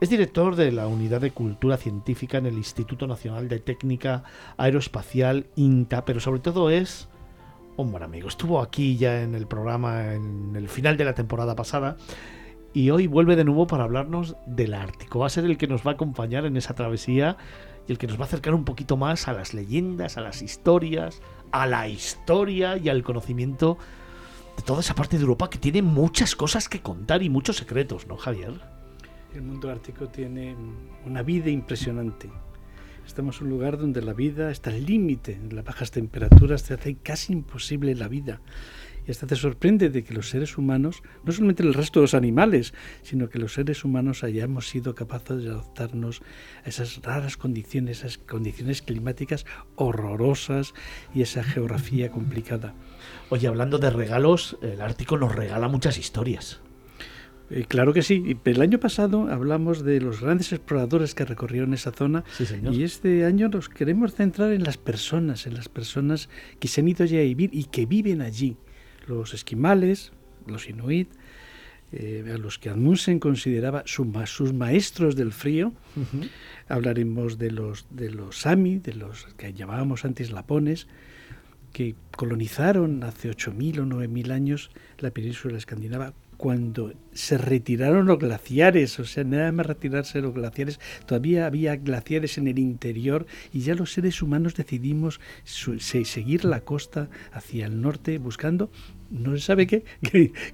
Es 0.00 0.10
director 0.10 0.54
de 0.54 0.70
la 0.70 0.86
Unidad 0.86 1.22
de 1.22 1.32
Cultura 1.32 1.76
Científica 1.76 2.38
en 2.38 2.46
el 2.46 2.54
Instituto 2.54 3.08
Nacional 3.08 3.48
de 3.48 3.58
Técnica 3.58 4.22
Aeroespacial 4.56 5.46
INTA, 5.56 6.04
pero 6.04 6.20
sobre 6.20 6.38
todo 6.38 6.70
es 6.70 7.08
un 7.76 7.90
buen 7.90 8.04
amigo. 8.04 8.28
Estuvo 8.28 8.60
aquí 8.60 8.96
ya 8.96 9.22
en 9.22 9.34
el 9.34 9.48
programa 9.48 10.14
en 10.14 10.54
el 10.54 10.68
final 10.68 10.96
de 10.96 11.04
la 11.04 11.16
temporada 11.16 11.56
pasada 11.56 11.96
y 12.72 12.90
hoy 12.90 13.06
vuelve 13.06 13.36
de 13.36 13.44
nuevo 13.44 13.66
para 13.66 13.84
hablarnos 13.84 14.36
del 14.46 14.74
Ártico. 14.74 15.18
Va 15.18 15.26
a 15.26 15.30
ser 15.30 15.44
el 15.44 15.58
que 15.58 15.66
nos 15.66 15.84
va 15.84 15.92
a 15.92 15.94
acompañar 15.94 16.44
en 16.44 16.56
esa 16.56 16.74
travesía 16.74 17.36
y 17.88 17.92
el 17.92 17.98
que 17.98 18.06
nos 18.06 18.16
va 18.16 18.22
a 18.22 18.26
acercar 18.26 18.54
un 18.54 18.64
poquito 18.64 18.96
más 18.96 19.28
a 19.28 19.32
las 19.32 19.54
leyendas, 19.54 20.16
a 20.16 20.20
las 20.20 20.42
historias, 20.42 21.20
a 21.50 21.66
la 21.66 21.88
historia 21.88 22.76
y 22.76 22.88
al 22.88 23.02
conocimiento 23.02 23.78
de 24.56 24.62
toda 24.62 24.80
esa 24.80 24.94
parte 24.94 25.16
de 25.16 25.22
Europa 25.22 25.50
que 25.50 25.58
tiene 25.58 25.82
muchas 25.82 26.36
cosas 26.36 26.68
que 26.68 26.80
contar 26.80 27.22
y 27.22 27.28
muchos 27.30 27.56
secretos, 27.56 28.06
¿no, 28.06 28.16
Javier? 28.16 28.52
El 29.34 29.42
mundo 29.42 29.70
ártico 29.70 30.08
tiene 30.08 30.56
una 31.06 31.22
vida 31.22 31.50
impresionante. 31.50 32.30
Estamos 33.06 33.40
en 33.40 33.44
un 33.46 33.50
lugar 33.50 33.78
donde 33.78 34.02
la 34.02 34.12
vida 34.12 34.50
está 34.50 34.70
al 34.70 34.84
límite. 34.84 35.40
Las 35.50 35.64
bajas 35.64 35.90
temperaturas 35.90 36.62
te 36.64 36.74
hacen 36.74 36.96
casi 36.96 37.32
imposible 37.32 37.94
la 37.94 38.06
vida. 38.06 38.40
Y 39.06 39.10
hasta 39.10 39.26
te 39.26 39.36
sorprende 39.36 39.90
de 39.90 40.04
que 40.04 40.14
los 40.14 40.28
seres 40.28 40.58
humanos, 40.58 41.02
no 41.24 41.32
solamente 41.32 41.62
el 41.62 41.74
resto 41.74 42.00
de 42.00 42.04
los 42.04 42.14
animales, 42.14 42.74
sino 43.02 43.28
que 43.28 43.38
los 43.38 43.54
seres 43.54 43.84
humanos 43.84 44.24
hayamos 44.24 44.68
sido 44.68 44.94
capaces 44.94 45.42
de 45.42 45.50
adaptarnos 45.50 46.22
a 46.64 46.68
esas 46.68 47.02
raras 47.02 47.36
condiciones, 47.36 47.98
esas 47.98 48.18
condiciones 48.18 48.82
climáticas 48.82 49.46
horrorosas 49.76 50.74
y 51.14 51.22
esa 51.22 51.42
geografía 51.42 52.10
complicada. 52.10 52.74
Oye, 53.30 53.48
hablando 53.48 53.78
de 53.78 53.90
regalos, 53.90 54.58
el 54.62 54.80
Ártico 54.80 55.16
nos 55.16 55.34
regala 55.34 55.68
muchas 55.68 55.98
historias. 55.98 56.60
Eh, 57.50 57.64
claro 57.66 57.92
que 57.92 58.02
sí. 58.02 58.36
El 58.44 58.62
año 58.62 58.78
pasado 58.78 59.28
hablamos 59.28 59.84
de 59.84 60.00
los 60.00 60.20
grandes 60.20 60.52
exploradores 60.52 61.14
que 61.14 61.24
recorrieron 61.24 61.74
esa 61.74 61.90
zona 61.90 62.24
y 62.70 62.84
este 62.84 63.24
año 63.24 63.48
nos 63.48 63.68
queremos 63.68 64.14
centrar 64.14 64.52
en 64.52 64.62
las 64.62 64.78
personas, 64.78 65.46
en 65.46 65.54
las 65.54 65.68
personas 65.68 66.28
que 66.60 66.68
se 66.68 66.80
han 66.80 66.88
ido 66.88 67.04
allí 67.04 67.18
a 67.18 67.22
vivir 67.22 67.50
y 67.52 67.64
que 67.64 67.86
viven 67.86 68.22
allí. 68.22 68.56
Los 69.10 69.34
esquimales, 69.34 70.12
los 70.46 70.68
inuit, 70.68 71.10
eh, 71.92 72.24
a 72.32 72.38
los 72.38 72.60
que 72.60 72.70
Amundsen 72.70 73.18
consideraba 73.18 73.82
sus 73.84 74.52
maestros 74.52 75.16
del 75.16 75.32
frío. 75.32 75.72
Hablaremos 76.68 77.36
de 77.36 77.50
los, 77.50 77.86
de 77.90 78.10
los 78.10 78.42
sami, 78.42 78.78
de 78.78 78.94
los 78.94 79.26
que 79.36 79.52
llamábamos 79.52 80.04
antes 80.04 80.30
lapones, 80.30 80.86
que 81.72 81.96
colonizaron 82.16 83.02
hace 83.02 83.30
8.000 83.30 83.80
o 83.80 83.84
9.000 83.86 84.30
años 84.30 84.70
la 84.98 85.10
península 85.10 85.58
escandinava 85.58 86.14
cuando 86.40 86.94
se 87.12 87.36
retiraron 87.36 88.06
los 88.06 88.18
glaciares, 88.18 88.98
o 88.98 89.04
sea, 89.04 89.24
nada 89.24 89.52
más 89.52 89.66
retirarse 89.66 90.22
los 90.22 90.32
glaciares, 90.32 90.80
todavía 91.04 91.44
había 91.44 91.76
glaciares 91.76 92.38
en 92.38 92.48
el 92.48 92.58
interior 92.58 93.26
y 93.52 93.60
ya 93.60 93.74
los 93.74 93.92
seres 93.92 94.22
humanos 94.22 94.54
decidimos 94.54 95.20
seguir 95.44 96.46
la 96.46 96.62
costa 96.62 97.10
hacia 97.30 97.66
el 97.66 97.82
norte 97.82 98.16
buscando, 98.16 98.70
no 99.10 99.36
se 99.36 99.42
sabe 99.42 99.66
qué, 99.66 99.84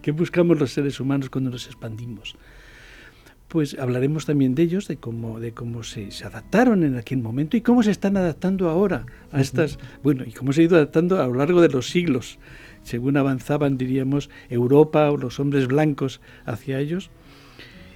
qué, 0.02 0.11
buscamos 0.11 0.59
los 0.59 0.73
seres 0.73 0.99
humanos 0.99 1.31
cuando 1.31 1.52
nos 1.52 1.66
expandimos. 1.66 2.35
Pues 3.47 3.78
hablaremos 3.78 4.26
también 4.26 4.57
de 4.57 4.64
ellos, 4.64 4.88
de 4.88 4.97
cómo, 4.97 5.38
de 5.38 5.52
cómo 5.52 5.85
se, 5.85 6.11
se, 6.11 6.25
adaptaron 6.25 6.83
en 6.83 6.97
aquel 6.97 7.19
momento 7.19 7.57
y 7.57 7.61
cómo 7.61 7.85
se 7.85 7.93
están 7.93 8.16
adaptando 8.16 8.69
ahora 8.69 9.07
a 9.31 9.40
estas, 9.40 9.78
bueno, 10.02 10.25
y 10.26 10.33
cómo 10.33 10.52
se 10.52 10.62
ha 10.62 10.64
ido 10.64 10.75
adaptando 10.75 11.23
a 11.23 11.28
lo 11.28 11.35
largo 11.35 11.61
de 11.61 11.69
los 11.69 11.88
siglos 11.88 12.40
según 12.87 13.16
avanzaban, 13.16 13.76
diríamos, 13.76 14.31
Europa 14.49 15.11
o 15.11 15.16
los 15.16 15.40
hombres 15.40 15.66
blancos 15.66 16.21
hacia 16.45 16.78
ellos. 16.78 17.11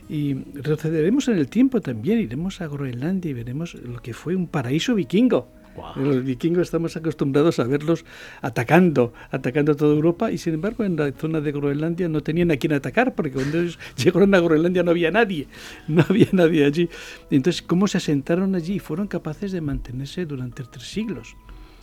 Y 0.08 0.34
retrocederemos 0.54 1.28
en 1.28 1.38
el 1.38 1.48
tiempo 1.48 1.80
también, 1.80 2.18
iremos 2.18 2.60
a 2.60 2.66
Groenlandia 2.66 3.30
y 3.30 3.34
veremos 3.34 3.74
lo 3.74 4.02
que 4.02 4.12
fue 4.12 4.34
un 4.34 4.48
paraíso 4.48 4.96
vikingo. 4.96 5.48
Los 5.94 6.24
vikingos 6.24 6.62
estamos 6.62 6.96
acostumbrados 6.96 7.60
a 7.60 7.64
verlos 7.64 8.04
atacando, 8.42 9.14
atacando 9.30 9.72
a 9.72 9.76
toda 9.76 9.94
Europa 9.94 10.32
y 10.32 10.36
sin 10.36 10.54
embargo 10.54 10.82
en 10.82 10.96
la 10.96 11.12
zona 11.12 11.40
de 11.40 11.52
Groenlandia 11.52 12.08
no 12.08 12.22
tenían 12.22 12.50
a 12.50 12.56
quién 12.56 12.72
atacar 12.72 13.14
porque 13.14 13.30
cuando 13.30 13.60
ellos 13.60 13.78
llegaron 13.96 14.34
a 14.34 14.40
Groenlandia 14.40 14.82
no 14.82 14.90
había 14.90 15.12
nadie, 15.12 15.46
no 15.88 16.04
había 16.08 16.28
nadie 16.32 16.64
allí. 16.64 16.88
Entonces, 17.30 17.62
¿cómo 17.62 17.86
se 17.86 17.98
asentaron 17.98 18.56
allí 18.56 18.80
fueron 18.80 19.06
capaces 19.06 19.52
de 19.52 19.60
mantenerse 19.60 20.26
durante 20.26 20.64
tres 20.64 20.90
siglos? 20.90 21.36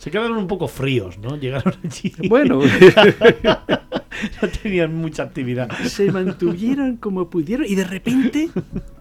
Se 0.08 0.12
quedaron 0.12 0.38
un 0.38 0.46
poco 0.46 0.68
fríos, 0.68 1.18
¿no? 1.18 1.36
Llegaron 1.36 1.74
allí. 1.84 2.14
Bueno, 2.30 2.60
no 4.42 4.48
tenían 4.62 4.94
mucha 4.94 5.24
actividad. 5.24 5.70
Se 5.84 6.10
mantuvieron 6.10 6.96
como 6.96 7.28
pudieron 7.28 7.66
y 7.68 7.74
de 7.74 7.84
repente, 7.84 8.48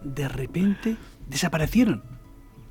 de 0.04 0.28
repente, 0.28 0.98
desaparecieron. 1.30 2.04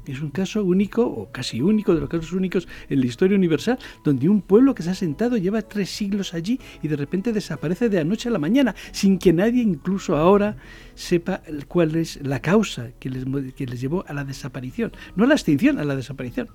Es 0.04 0.20
un 0.20 0.28
caso 0.28 0.62
único, 0.62 1.06
o 1.06 1.32
casi 1.32 1.62
único, 1.62 1.94
de 1.94 2.00
los 2.00 2.10
casos 2.10 2.34
únicos 2.34 2.68
en 2.90 3.00
la 3.00 3.06
historia 3.06 3.38
universal, 3.38 3.78
donde 4.04 4.28
un 4.28 4.42
pueblo 4.42 4.74
que 4.74 4.82
se 4.82 4.90
ha 4.90 4.94
sentado 4.94 5.38
lleva 5.38 5.62
tres 5.62 5.88
siglos 5.88 6.34
allí 6.34 6.60
y 6.82 6.88
de 6.88 6.96
repente 6.96 7.32
desaparece 7.32 7.88
de 7.88 7.96
la 7.96 8.04
noche 8.04 8.28
a 8.28 8.32
la 8.32 8.38
mañana, 8.38 8.74
sin 8.92 9.18
que 9.18 9.32
nadie, 9.32 9.62
incluso 9.62 10.14
ahora, 10.14 10.58
sepa 10.94 11.40
cuál 11.68 11.96
es 11.96 12.20
la 12.22 12.42
causa 12.42 12.90
que 13.00 13.08
les, 13.08 13.24
que 13.54 13.66
les 13.66 13.80
llevó 13.80 14.04
a 14.06 14.12
la 14.12 14.24
desaparición. 14.24 14.92
No 15.14 15.24
a 15.24 15.26
la 15.26 15.34
extinción, 15.36 15.78
a 15.78 15.84
la 15.84 15.96
desaparición. 15.96 16.50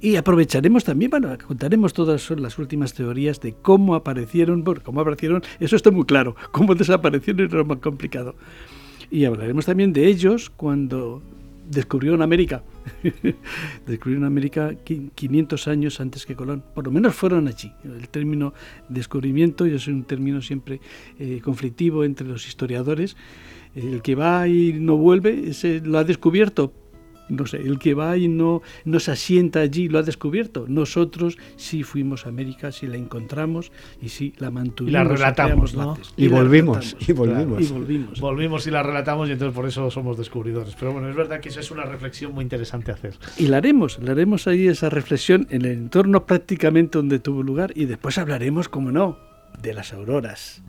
Y 0.00 0.16
aprovecharemos 0.16 0.84
también, 0.84 1.10
bueno, 1.10 1.36
contaremos 1.46 1.92
todas 1.92 2.30
las 2.30 2.58
últimas 2.58 2.94
teorías 2.94 3.40
de 3.40 3.54
cómo 3.54 3.94
aparecieron, 3.94 4.64
porque 4.64 4.82
cómo 4.82 5.02
aparecieron, 5.02 5.42
eso 5.58 5.76
está 5.76 5.90
muy 5.90 6.04
claro, 6.04 6.36
cómo 6.52 6.74
desaparecieron 6.74 7.50
era 7.52 7.64
más 7.64 7.78
complicado. 7.78 8.34
Y 9.10 9.24
hablaremos 9.24 9.66
también 9.66 9.92
de 9.92 10.06
ellos 10.06 10.50
cuando 10.50 11.20
descubrieron 11.70 12.22
América. 12.22 12.62
descubrieron 13.86 14.24
América 14.24 14.74
500 14.84 15.68
años 15.68 16.00
antes 16.00 16.26
que 16.26 16.34
Colón. 16.34 16.62
Por 16.74 16.84
lo 16.84 16.90
menos 16.90 17.14
fueron 17.14 17.46
allí. 17.46 17.72
El 17.84 18.08
término 18.08 18.54
descubrimiento 18.88 19.66
es 19.66 19.86
un 19.86 20.04
término 20.04 20.42
siempre 20.42 20.80
eh, 21.18 21.40
conflictivo 21.42 22.04
entre 22.04 22.26
los 22.26 22.46
historiadores. 22.46 23.16
El 23.74 24.02
que 24.02 24.14
va 24.16 24.48
y 24.48 24.72
no 24.72 24.96
vuelve, 24.96 25.50
ese 25.50 25.80
lo 25.80 25.98
ha 25.98 26.04
descubierto, 26.04 26.72
no 27.30 27.46
sé, 27.46 27.58
el 27.58 27.78
que 27.78 27.94
va 27.94 28.16
y 28.16 28.28
no, 28.28 28.62
nos 28.84 29.08
asienta 29.08 29.60
allí 29.60 29.88
lo 29.88 29.98
ha 29.98 30.02
descubierto. 30.02 30.66
Nosotros 30.68 31.38
sí 31.56 31.82
fuimos 31.82 32.26
a 32.26 32.28
América, 32.28 32.72
sí 32.72 32.86
la 32.86 32.96
encontramos 32.96 33.72
y 34.00 34.08
sí 34.08 34.34
la 34.38 34.50
mantuvimos. 34.50 34.90
Y 34.90 34.92
la 34.92 35.04
relatamos, 35.04 35.74
¿no? 35.74 35.96
Y, 36.16 36.28
volvimos, 36.28 36.96
y, 37.06 37.12
volvimos. 37.12 37.62
y 37.62 37.72
volvimos. 37.72 38.20
Volvimos 38.20 38.66
y 38.66 38.70
la 38.70 38.82
relatamos 38.82 39.28
y 39.28 39.32
entonces 39.32 39.54
por 39.54 39.66
eso 39.66 39.90
somos 39.90 40.18
descubridores. 40.18 40.74
Pero 40.78 40.92
bueno, 40.92 41.08
es 41.08 41.16
verdad 41.16 41.40
que 41.40 41.48
eso 41.48 41.60
es 41.60 41.70
una 41.70 41.84
reflexión 41.84 42.32
muy 42.32 42.42
interesante 42.42 42.92
hacer. 42.92 43.14
Y 43.38 43.46
la 43.46 43.58
haremos, 43.58 43.98
la 44.00 44.12
haremos 44.12 44.46
ahí 44.46 44.68
esa 44.68 44.90
reflexión 44.90 45.46
en 45.50 45.64
el 45.64 45.72
entorno 45.72 46.26
prácticamente 46.26 46.98
donde 46.98 47.18
tuvo 47.18 47.42
lugar 47.42 47.72
y 47.74 47.86
después 47.86 48.18
hablaremos, 48.18 48.68
como 48.68 48.92
no, 48.92 49.18
de 49.62 49.74
las 49.74 49.92
auroras 49.92 50.62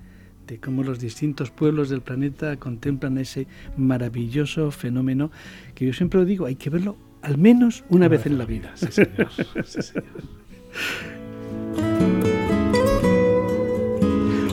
de 0.52 0.60
cómo 0.60 0.84
los 0.84 1.00
distintos 1.00 1.50
pueblos 1.50 1.88
del 1.88 2.02
planeta 2.02 2.58
contemplan 2.58 3.18
ese 3.18 3.48
maravilloso 3.78 4.70
fenómeno 4.70 5.32
que 5.76 5.86
yo 5.86 5.94
siempre 5.94 6.20
lo 6.20 6.26
digo, 6.26 6.46
hay 6.46 6.58
que 6.58 6.70
verlo 6.70 6.98
al 7.22 7.38
menos 7.38 7.86
una, 7.88 8.10
vez, 8.10 8.26
en 8.26 8.38
la 8.38 8.44
vida. 8.44 8.74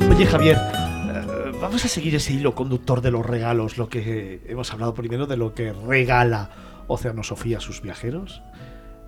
Oye 0.08 0.26
Javier, 0.26 0.56
eh, 0.56 1.52
vamos 1.60 1.84
a 1.84 1.88
seguir 1.88 2.14
ese 2.14 2.32
hilo 2.32 2.54
conductor 2.54 3.00
de 3.00 3.10
los 3.10 3.26
regalos, 3.26 3.76
lo 3.76 3.88
que 3.88 4.40
hemos 4.46 4.72
hablado 4.72 4.94
primero 4.94 5.26
de 5.26 5.36
lo 5.36 5.52
que 5.52 5.72
regala 5.72 6.84
Oceanosofía 6.86 7.56
a 7.58 7.60
sus 7.60 7.82
viajeros. 7.82 8.40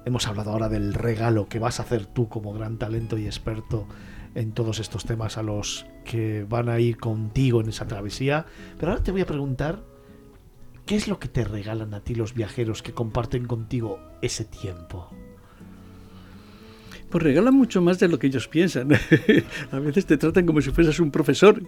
Hemos 0.05 0.27
hablado 0.27 0.51
ahora 0.51 0.69
del 0.69 0.93
regalo 0.95 1.47
que 1.47 1.61
vas 1.61 1.79
a 1.79 1.85
hacer 1.85 2.07
tú 2.07 2.29
como 2.29 2.53
gran 2.53 2.79
talento 2.79 3.17
y 3.17 3.27
experto 3.27 3.87
en 4.35 4.53
todos 4.53 4.79
estos 4.79 5.05
temas 5.05 5.39
a 5.39 5.43
los 5.43 5.87
que 6.05 6.45
van 6.49 6.69
a 6.69 6.79
ir 6.79 6.99
contigo 6.99 7.61
en 7.61 7.69
esa 7.69 7.87
travesía. 7.87 8.47
Pero 8.79 8.93
ahora 8.93 9.03
te 9.03 9.13
voy 9.13 9.23
a 9.23 9.27
preguntar, 9.27 9.83
¿qué 10.87 10.97
es 10.97 11.09
lo 11.09 11.19
que 11.19 11.29
te 11.29 11.45
regalan 11.45 11.95
a 11.95 12.01
ti 12.01 12.15
los 12.15 12.35
viajeros 12.35 12.83
que 12.83 12.93
comparten 12.93 13.47
contigo 13.47 14.01
ese 14.23 14.45
tiempo? 14.45 15.11
Pues 17.11 17.25
regalan 17.25 17.55
mucho 17.55 17.83
más 17.83 17.99
de 17.99 18.07
lo 18.07 18.21
que 18.21 18.29
ellos 18.29 18.47
piensan. 18.47 18.93
a 19.73 19.79
veces 19.81 20.07
te 20.07 20.17
tratan 20.17 20.47
como 20.47 20.61
si 20.61 20.71
fueras 20.71 21.01
un 21.01 21.11
profesor 21.11 21.61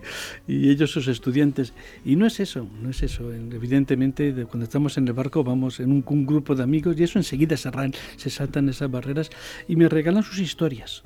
y 0.47 0.71
ellos 0.71 0.92
sus 0.92 1.09
estudiantes. 1.09 1.75
Y 2.04 2.14
no 2.14 2.26
es 2.26 2.38
eso, 2.38 2.69
no 2.81 2.90
es 2.90 3.02
eso. 3.02 3.33
Evidentemente, 3.33 4.33
cuando 4.49 4.64
estamos 4.64 4.97
en 4.99 5.09
el 5.09 5.14
barco 5.14 5.42
vamos 5.42 5.81
en 5.81 5.90
un, 5.90 6.26
grupo 6.26 6.54
de 6.54 6.62
amigos 6.62 6.95
y 6.97 7.02
eso 7.02 7.19
enseguida 7.19 7.57
se, 7.57 7.73
se 8.16 8.31
saltan 8.31 8.69
esas 8.69 8.88
barreras 8.88 9.31
y 9.66 9.75
me 9.75 9.88
regalan 9.88 10.23
sus 10.23 10.38
historias 10.38 11.02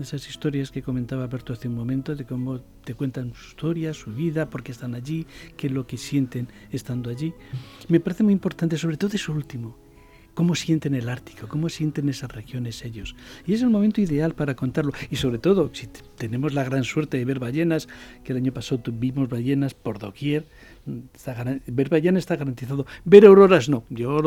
esas 0.00 0.28
historias 0.28 0.70
que 0.70 0.82
comentaba 0.82 1.24
Alberto 1.24 1.52
hace 1.52 1.68
un 1.68 1.74
momento, 1.74 2.16
de 2.16 2.24
cómo 2.24 2.60
te 2.84 2.94
cuentan 2.94 3.34
su 3.34 3.48
historia, 3.48 3.92
su 3.92 4.12
vida, 4.12 4.48
por 4.48 4.62
qué 4.62 4.72
están 4.72 4.94
allí, 4.94 5.26
qué 5.56 5.66
es 5.66 5.72
lo 5.72 5.86
que 5.86 5.96
sienten 5.96 6.48
estando 6.70 7.10
allí. 7.10 7.34
Me 7.88 8.00
parece 8.00 8.22
muy 8.22 8.32
importante, 8.32 8.78
sobre 8.78 8.96
todo 8.96 9.14
eso 9.14 9.32
último, 9.32 9.76
cómo 10.34 10.54
sienten 10.54 10.94
el 10.94 11.08
Ártico, 11.08 11.46
cómo 11.48 11.68
sienten 11.68 12.08
esas 12.08 12.32
regiones 12.32 12.84
ellos. 12.84 13.14
Y 13.46 13.54
es 13.54 13.62
el 13.62 13.70
momento 13.70 14.00
ideal 14.00 14.34
para 14.34 14.56
contarlo. 14.56 14.92
Y 15.10 15.16
sobre 15.16 15.38
todo, 15.38 15.70
si 15.72 15.88
tenemos 16.16 16.54
la 16.54 16.64
gran 16.64 16.84
suerte 16.84 17.18
de 17.18 17.24
ver 17.24 17.38
ballenas, 17.38 17.88
que 18.24 18.32
el 18.32 18.38
año 18.38 18.52
pasado 18.52 18.80
tuvimos 18.80 19.28
ballenas 19.28 19.74
por 19.74 19.98
doquier, 19.98 20.46
ver 21.66 21.88
ballenas 21.88 22.20
está 22.20 22.36
garantizado. 22.36 22.86
Ver 23.04 23.26
auroras 23.26 23.68
no, 23.68 23.84
yo 23.90 24.20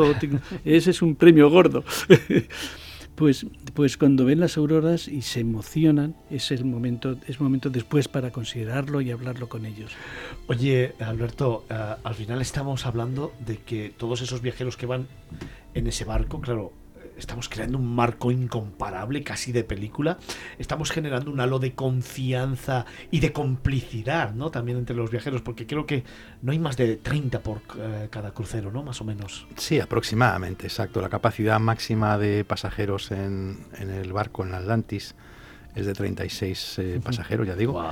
ese 0.64 0.90
es 0.90 1.02
un 1.02 1.16
premio 1.16 1.50
gordo. 1.50 1.84
pues, 3.16 3.46
pues 3.74 3.96
cuando 3.96 4.24
ven 4.24 4.40
las 4.40 4.56
auroras 4.56 5.08
y 5.08 5.22
se 5.22 5.40
emocionan, 5.40 6.14
es 6.30 6.50
el 6.50 6.64
momento, 6.64 7.16
es 7.26 7.40
momento 7.40 7.70
después 7.70 8.08
para 8.08 8.30
considerarlo 8.30 9.00
y 9.00 9.10
hablarlo 9.10 9.48
con 9.48 9.66
ellos. 9.66 9.92
Oye, 10.46 10.94
Alberto, 11.00 11.64
eh, 11.70 11.94
al 12.02 12.14
final 12.14 12.40
estamos 12.40 12.86
hablando 12.86 13.32
de 13.44 13.56
que 13.56 13.92
todos 13.96 14.20
esos 14.20 14.42
viajeros 14.42 14.76
que 14.76 14.86
van 14.86 15.08
en 15.74 15.86
ese 15.86 16.04
barco, 16.04 16.40
claro, 16.40 16.72
estamos 17.16 17.48
creando 17.48 17.78
un 17.78 17.94
marco 17.94 18.30
incomparable, 18.30 19.22
casi 19.22 19.52
de 19.52 19.64
película. 19.64 20.18
Estamos 20.58 20.90
generando 20.90 21.30
un 21.30 21.40
halo 21.40 21.58
de 21.58 21.74
confianza 21.74 22.86
y 23.10 23.20
de 23.20 23.32
complicidad, 23.32 24.34
¿no? 24.34 24.50
También 24.50 24.78
entre 24.78 24.96
los 24.96 25.10
viajeros, 25.10 25.42
porque 25.42 25.66
creo 25.66 25.86
que 25.86 26.04
no 26.42 26.52
hay 26.52 26.58
más 26.58 26.76
de 26.76 26.96
30 26.96 27.40
por 27.40 27.62
eh, 27.78 28.08
cada 28.10 28.32
crucero, 28.32 28.70
¿no? 28.70 28.82
Más 28.82 29.00
o 29.00 29.04
menos. 29.04 29.46
Sí, 29.56 29.80
aproximadamente, 29.80 30.66
exacto. 30.66 31.00
La 31.00 31.08
capacidad 31.08 31.58
máxima 31.58 32.18
de 32.18 32.44
pasajeros 32.44 33.10
en, 33.10 33.66
el 33.78 34.12
barco 34.12 34.44
en 34.44 34.54
Atlantis 34.54 35.14
es 35.74 35.86
de 35.86 35.92
36 35.92 36.78
eh, 36.78 37.00
pasajeros, 37.02 37.46
ya 37.46 37.54
digo. 37.54 37.82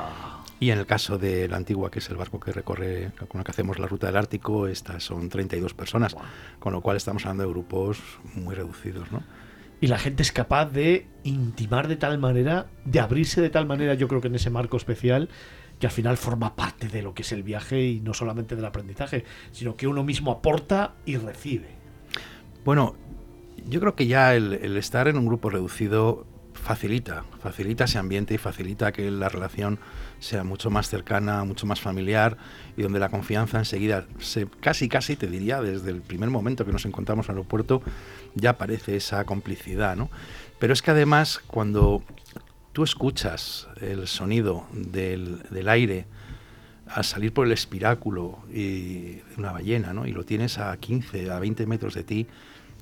Y 0.64 0.70
en 0.70 0.78
el 0.78 0.86
caso 0.86 1.18
de 1.18 1.46
la 1.46 1.58
Antigua, 1.58 1.90
que 1.90 1.98
es 1.98 2.08
el 2.08 2.16
barco 2.16 2.40
que 2.40 2.50
recorre, 2.50 3.12
con 3.28 3.38
el 3.38 3.44
que 3.44 3.50
hacemos 3.50 3.78
la 3.78 3.86
ruta 3.86 4.06
del 4.06 4.16
Ártico, 4.16 4.66
estas 4.66 5.04
son 5.04 5.28
32 5.28 5.74
personas, 5.74 6.16
con 6.58 6.72
lo 6.72 6.80
cual 6.80 6.96
estamos 6.96 7.22
hablando 7.26 7.42
de 7.42 7.50
grupos 7.50 7.98
muy 8.34 8.54
reducidos, 8.54 9.12
¿no? 9.12 9.22
Y 9.82 9.88
la 9.88 9.98
gente 9.98 10.22
es 10.22 10.32
capaz 10.32 10.70
de 10.70 11.06
intimar 11.22 11.86
de 11.86 11.96
tal 11.96 12.16
manera, 12.16 12.68
de 12.86 12.98
abrirse 12.98 13.42
de 13.42 13.50
tal 13.50 13.66
manera, 13.66 13.92
yo 13.92 14.08
creo 14.08 14.22
que 14.22 14.28
en 14.28 14.36
ese 14.36 14.48
marco 14.48 14.78
especial, 14.78 15.28
que 15.78 15.86
al 15.86 15.92
final 15.92 16.16
forma 16.16 16.56
parte 16.56 16.88
de 16.88 17.02
lo 17.02 17.12
que 17.12 17.20
es 17.20 17.32
el 17.32 17.42
viaje 17.42 17.84
y 17.84 18.00
no 18.00 18.14
solamente 18.14 18.56
del 18.56 18.64
aprendizaje, 18.64 19.26
sino 19.52 19.76
que 19.76 19.86
uno 19.86 20.02
mismo 20.02 20.32
aporta 20.32 20.94
y 21.04 21.18
recibe. 21.18 21.68
Bueno, 22.64 22.96
yo 23.68 23.80
creo 23.80 23.94
que 23.94 24.06
ya 24.06 24.34
el, 24.34 24.54
el 24.54 24.78
estar 24.78 25.08
en 25.08 25.18
un 25.18 25.26
grupo 25.26 25.50
reducido 25.50 26.24
facilita, 26.64 27.24
facilita 27.40 27.84
ese 27.84 27.98
ambiente 27.98 28.32
y 28.32 28.38
facilita 28.38 28.90
que 28.90 29.10
la 29.10 29.28
relación 29.28 29.78
sea 30.18 30.44
mucho 30.44 30.70
más 30.70 30.88
cercana, 30.88 31.44
mucho 31.44 31.66
más 31.66 31.78
familiar 31.78 32.38
y 32.74 32.82
donde 32.82 32.98
la 32.98 33.10
confianza 33.10 33.58
enseguida, 33.58 34.06
se, 34.18 34.46
casi 34.60 34.88
casi 34.88 35.14
te 35.14 35.26
diría, 35.26 35.60
desde 35.60 35.90
el 35.90 36.00
primer 36.00 36.30
momento 36.30 36.64
que 36.64 36.72
nos 36.72 36.86
encontramos 36.86 37.26
en 37.26 37.32
el 37.32 37.38
aeropuerto, 37.38 37.82
ya 38.34 38.50
aparece 38.50 38.96
esa 38.96 39.24
complicidad, 39.24 39.94
¿no? 39.94 40.08
Pero 40.58 40.72
es 40.72 40.80
que 40.80 40.90
además 40.92 41.42
cuando 41.46 42.02
tú 42.72 42.82
escuchas 42.82 43.68
el 43.82 44.08
sonido 44.08 44.66
del, 44.72 45.42
del 45.50 45.68
aire 45.68 46.06
al 46.86 47.04
salir 47.04 47.34
por 47.34 47.46
el 47.46 47.52
espiráculo 47.52 48.38
y, 48.50 49.18
una 49.36 49.52
ballena, 49.52 49.92
¿no? 49.92 50.06
Y 50.06 50.12
lo 50.12 50.24
tienes 50.24 50.56
a 50.58 50.74
15, 50.78 51.30
a 51.30 51.38
20 51.38 51.66
metros 51.66 51.92
de 51.92 52.04
ti, 52.04 52.26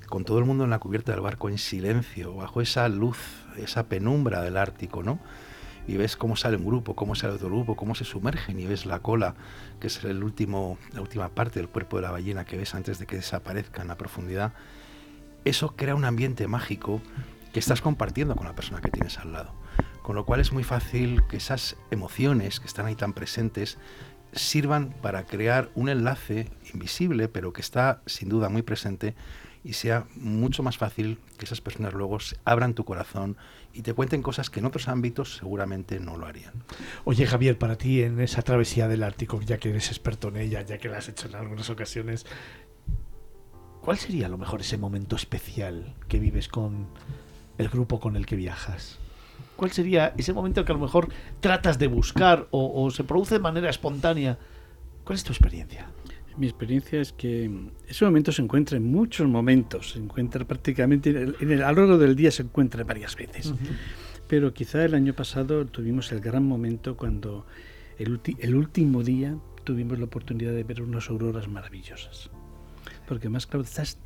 con 0.06 0.24
todo 0.24 0.38
el 0.38 0.44
mundo 0.44 0.62
en 0.62 0.70
la 0.70 0.78
cubierta 0.78 1.10
del 1.10 1.20
barco 1.20 1.48
en 1.48 1.58
silencio, 1.58 2.36
bajo 2.36 2.60
esa 2.60 2.88
luz, 2.88 3.18
esa 3.56 3.88
penumbra 3.88 4.42
del 4.42 4.56
Ártico, 4.56 5.02
¿no? 5.02 5.18
y 5.86 5.96
ves 5.96 6.16
cómo 6.16 6.36
sale 6.36 6.56
un 6.56 6.64
grupo, 6.64 6.94
cómo 6.94 7.14
sale 7.14 7.34
otro 7.34 7.48
grupo, 7.48 7.76
cómo 7.76 7.94
se 7.94 8.04
sumergen 8.04 8.58
y 8.60 8.66
ves 8.66 8.86
la 8.86 9.00
cola, 9.00 9.34
que 9.80 9.88
es 9.88 10.02
el 10.04 10.22
último, 10.22 10.78
la 10.92 11.00
última 11.00 11.28
parte 11.28 11.58
del 11.58 11.68
cuerpo 11.68 11.96
de 11.96 12.02
la 12.02 12.10
ballena 12.10 12.44
que 12.44 12.56
ves 12.56 12.74
antes 12.74 12.98
de 12.98 13.06
que 13.06 13.16
desaparezca 13.16 13.82
en 13.82 13.88
la 13.88 13.96
profundidad, 13.96 14.52
eso 15.44 15.74
crea 15.74 15.94
un 15.94 16.04
ambiente 16.04 16.46
mágico 16.46 17.00
que 17.52 17.58
estás 17.58 17.80
compartiendo 17.80 18.36
con 18.36 18.46
la 18.46 18.54
persona 18.54 18.80
que 18.80 18.90
tienes 18.90 19.18
al 19.18 19.32
lado. 19.32 19.52
Con 20.02 20.16
lo 20.16 20.24
cual 20.24 20.40
es 20.40 20.52
muy 20.52 20.64
fácil 20.64 21.22
que 21.28 21.36
esas 21.36 21.76
emociones 21.90 22.60
que 22.60 22.66
están 22.66 22.86
ahí 22.86 22.94
tan 22.94 23.12
presentes 23.12 23.78
sirvan 24.32 24.94
para 25.02 25.24
crear 25.24 25.70
un 25.74 25.88
enlace 25.88 26.50
invisible, 26.72 27.28
pero 27.28 27.52
que 27.52 27.60
está 27.60 28.02
sin 28.06 28.28
duda 28.28 28.48
muy 28.48 28.62
presente 28.62 29.14
y 29.64 29.74
sea 29.74 30.06
mucho 30.16 30.62
más 30.62 30.76
fácil 30.76 31.18
que 31.38 31.44
esas 31.44 31.60
personas 31.60 31.92
luego 31.92 32.18
abran 32.44 32.74
tu 32.74 32.84
corazón 32.84 33.36
y 33.72 33.82
te 33.82 33.94
cuenten 33.94 34.22
cosas 34.22 34.50
que 34.50 34.60
en 34.60 34.66
otros 34.66 34.88
ámbitos 34.88 35.36
seguramente 35.36 36.00
no 36.00 36.16
lo 36.16 36.26
harían. 36.26 36.52
Oye 37.04 37.26
Javier, 37.26 37.58
para 37.58 37.76
ti 37.76 38.02
en 38.02 38.20
esa 38.20 38.42
travesía 38.42 38.88
del 38.88 39.02
Ártico, 39.02 39.40
ya 39.40 39.58
que 39.58 39.70
eres 39.70 39.88
experto 39.88 40.28
en 40.28 40.36
ella, 40.36 40.62
ya 40.62 40.78
que 40.78 40.88
la 40.88 40.98
has 40.98 41.08
hecho 41.08 41.28
en 41.28 41.36
algunas 41.36 41.70
ocasiones, 41.70 42.26
¿cuál 43.80 43.98
sería 43.98 44.26
a 44.26 44.30
lo 44.30 44.38
mejor 44.38 44.60
ese 44.60 44.78
momento 44.78 45.16
especial 45.16 45.94
que 46.08 46.18
vives 46.18 46.48
con 46.48 46.88
el 47.58 47.68
grupo 47.68 48.00
con 48.00 48.16
el 48.16 48.26
que 48.26 48.36
viajas? 48.36 48.98
¿Cuál 49.56 49.70
sería 49.70 50.12
ese 50.16 50.32
momento 50.32 50.64
que 50.64 50.72
a 50.72 50.74
lo 50.74 50.80
mejor 50.80 51.08
tratas 51.40 51.78
de 51.78 51.86
buscar 51.86 52.48
o, 52.50 52.90
se 52.90 53.04
produce 53.04 53.36
de 53.36 53.40
manera 53.40 53.70
espontánea? 53.70 54.38
¿Cuál 55.04 55.16
es 55.16 55.24
tu 55.24 55.32
experiencia? 55.32 55.88
Mi 56.36 56.46
experiencia 56.46 57.00
es 57.00 57.12
que 57.12 57.50
ese 57.86 58.04
momento 58.04 58.32
se 58.32 58.42
encuentra 58.42 58.76
en 58.76 58.90
muchos 58.90 59.28
momentos, 59.28 59.92
se 59.92 59.98
encuentra 59.98 60.46
prácticamente, 60.46 61.10
en 61.10 61.50
el, 61.50 61.62
a 61.62 61.72
lo 61.72 61.82
largo 61.82 61.98
del 61.98 62.16
día 62.16 62.30
se 62.30 62.42
encuentra 62.42 62.84
varias 62.84 63.16
veces. 63.16 63.54
Pero 64.28 64.54
quizá 64.54 64.84
el 64.84 64.94
año 64.94 65.14
pasado 65.14 65.66
tuvimos 65.66 66.10
el 66.12 66.20
gran 66.20 66.44
momento 66.44 66.96
cuando 66.96 67.46
el, 67.98 68.20
el 68.38 68.54
último 68.54 69.02
día 69.02 69.36
tuvimos 69.64 69.98
la 69.98 70.06
oportunidad 70.06 70.52
de 70.52 70.64
ver 70.64 70.82
unas 70.82 71.10
auroras 71.10 71.48
maravillosas. 71.48 72.30
Porque 73.06 73.28
más 73.28 73.46
claro, 73.46 73.64
estás 73.64 73.98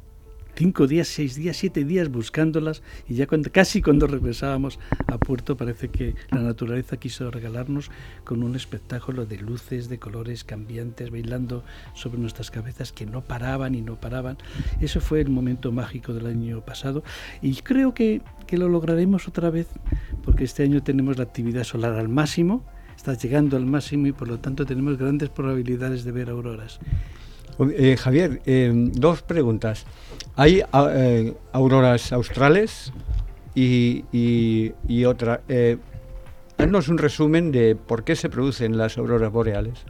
cinco 0.56 0.86
días, 0.86 1.08
seis 1.08 1.36
días, 1.36 1.58
siete 1.58 1.84
días 1.84 2.08
buscándolas 2.08 2.82
y 3.08 3.14
ya 3.14 3.26
casi 3.52 3.82
cuando 3.82 4.06
regresábamos 4.06 4.78
a 5.06 5.18
puerto 5.18 5.54
parece 5.56 5.88
que 5.90 6.14
la 6.30 6.40
naturaleza 6.40 6.96
quiso 6.96 7.30
regalarnos 7.30 7.90
con 8.24 8.42
un 8.42 8.56
espectáculo 8.56 9.26
de 9.26 9.36
luces, 9.36 9.90
de 9.90 9.98
colores 9.98 10.44
cambiantes, 10.44 11.10
bailando 11.10 11.62
sobre 11.94 12.18
nuestras 12.18 12.50
cabezas 12.50 12.90
que 12.90 13.04
no 13.04 13.20
paraban 13.20 13.74
y 13.74 13.82
no 13.82 14.00
paraban. 14.00 14.38
Eso 14.80 15.02
fue 15.02 15.20
el 15.20 15.28
momento 15.28 15.72
mágico 15.72 16.14
del 16.14 16.26
año 16.26 16.62
pasado 16.62 17.04
y 17.42 17.54
creo 17.56 17.92
que, 17.92 18.22
que 18.46 18.56
lo 18.56 18.70
lograremos 18.70 19.28
otra 19.28 19.50
vez 19.50 19.68
porque 20.24 20.44
este 20.44 20.62
año 20.62 20.82
tenemos 20.82 21.18
la 21.18 21.24
actividad 21.24 21.64
solar 21.64 21.92
al 21.98 22.08
máximo, 22.08 22.64
está 22.96 23.12
llegando 23.12 23.58
al 23.58 23.66
máximo 23.66 24.06
y 24.06 24.12
por 24.12 24.28
lo 24.28 24.38
tanto 24.38 24.64
tenemos 24.64 24.96
grandes 24.96 25.28
probabilidades 25.28 26.04
de 26.04 26.12
ver 26.12 26.30
auroras. 26.30 26.80
Eh, 27.58 27.96
Javier, 27.96 28.42
eh, 28.46 28.70
dos 28.74 29.22
preguntas. 29.22 29.86
Hay 30.36 30.62
eh, 30.72 31.34
auroras 31.52 32.12
australes 32.12 32.92
y, 33.54 34.04
y, 34.12 35.04
otra. 35.04 35.40
haznos 36.58 36.88
un 36.88 36.98
resumen 36.98 37.52
de 37.52 37.74
por 37.74 38.04
qué 38.04 38.16
se 38.16 38.28
producen 38.28 38.76
las 38.76 38.98
auroras 38.98 39.32
boreales. 39.32 39.84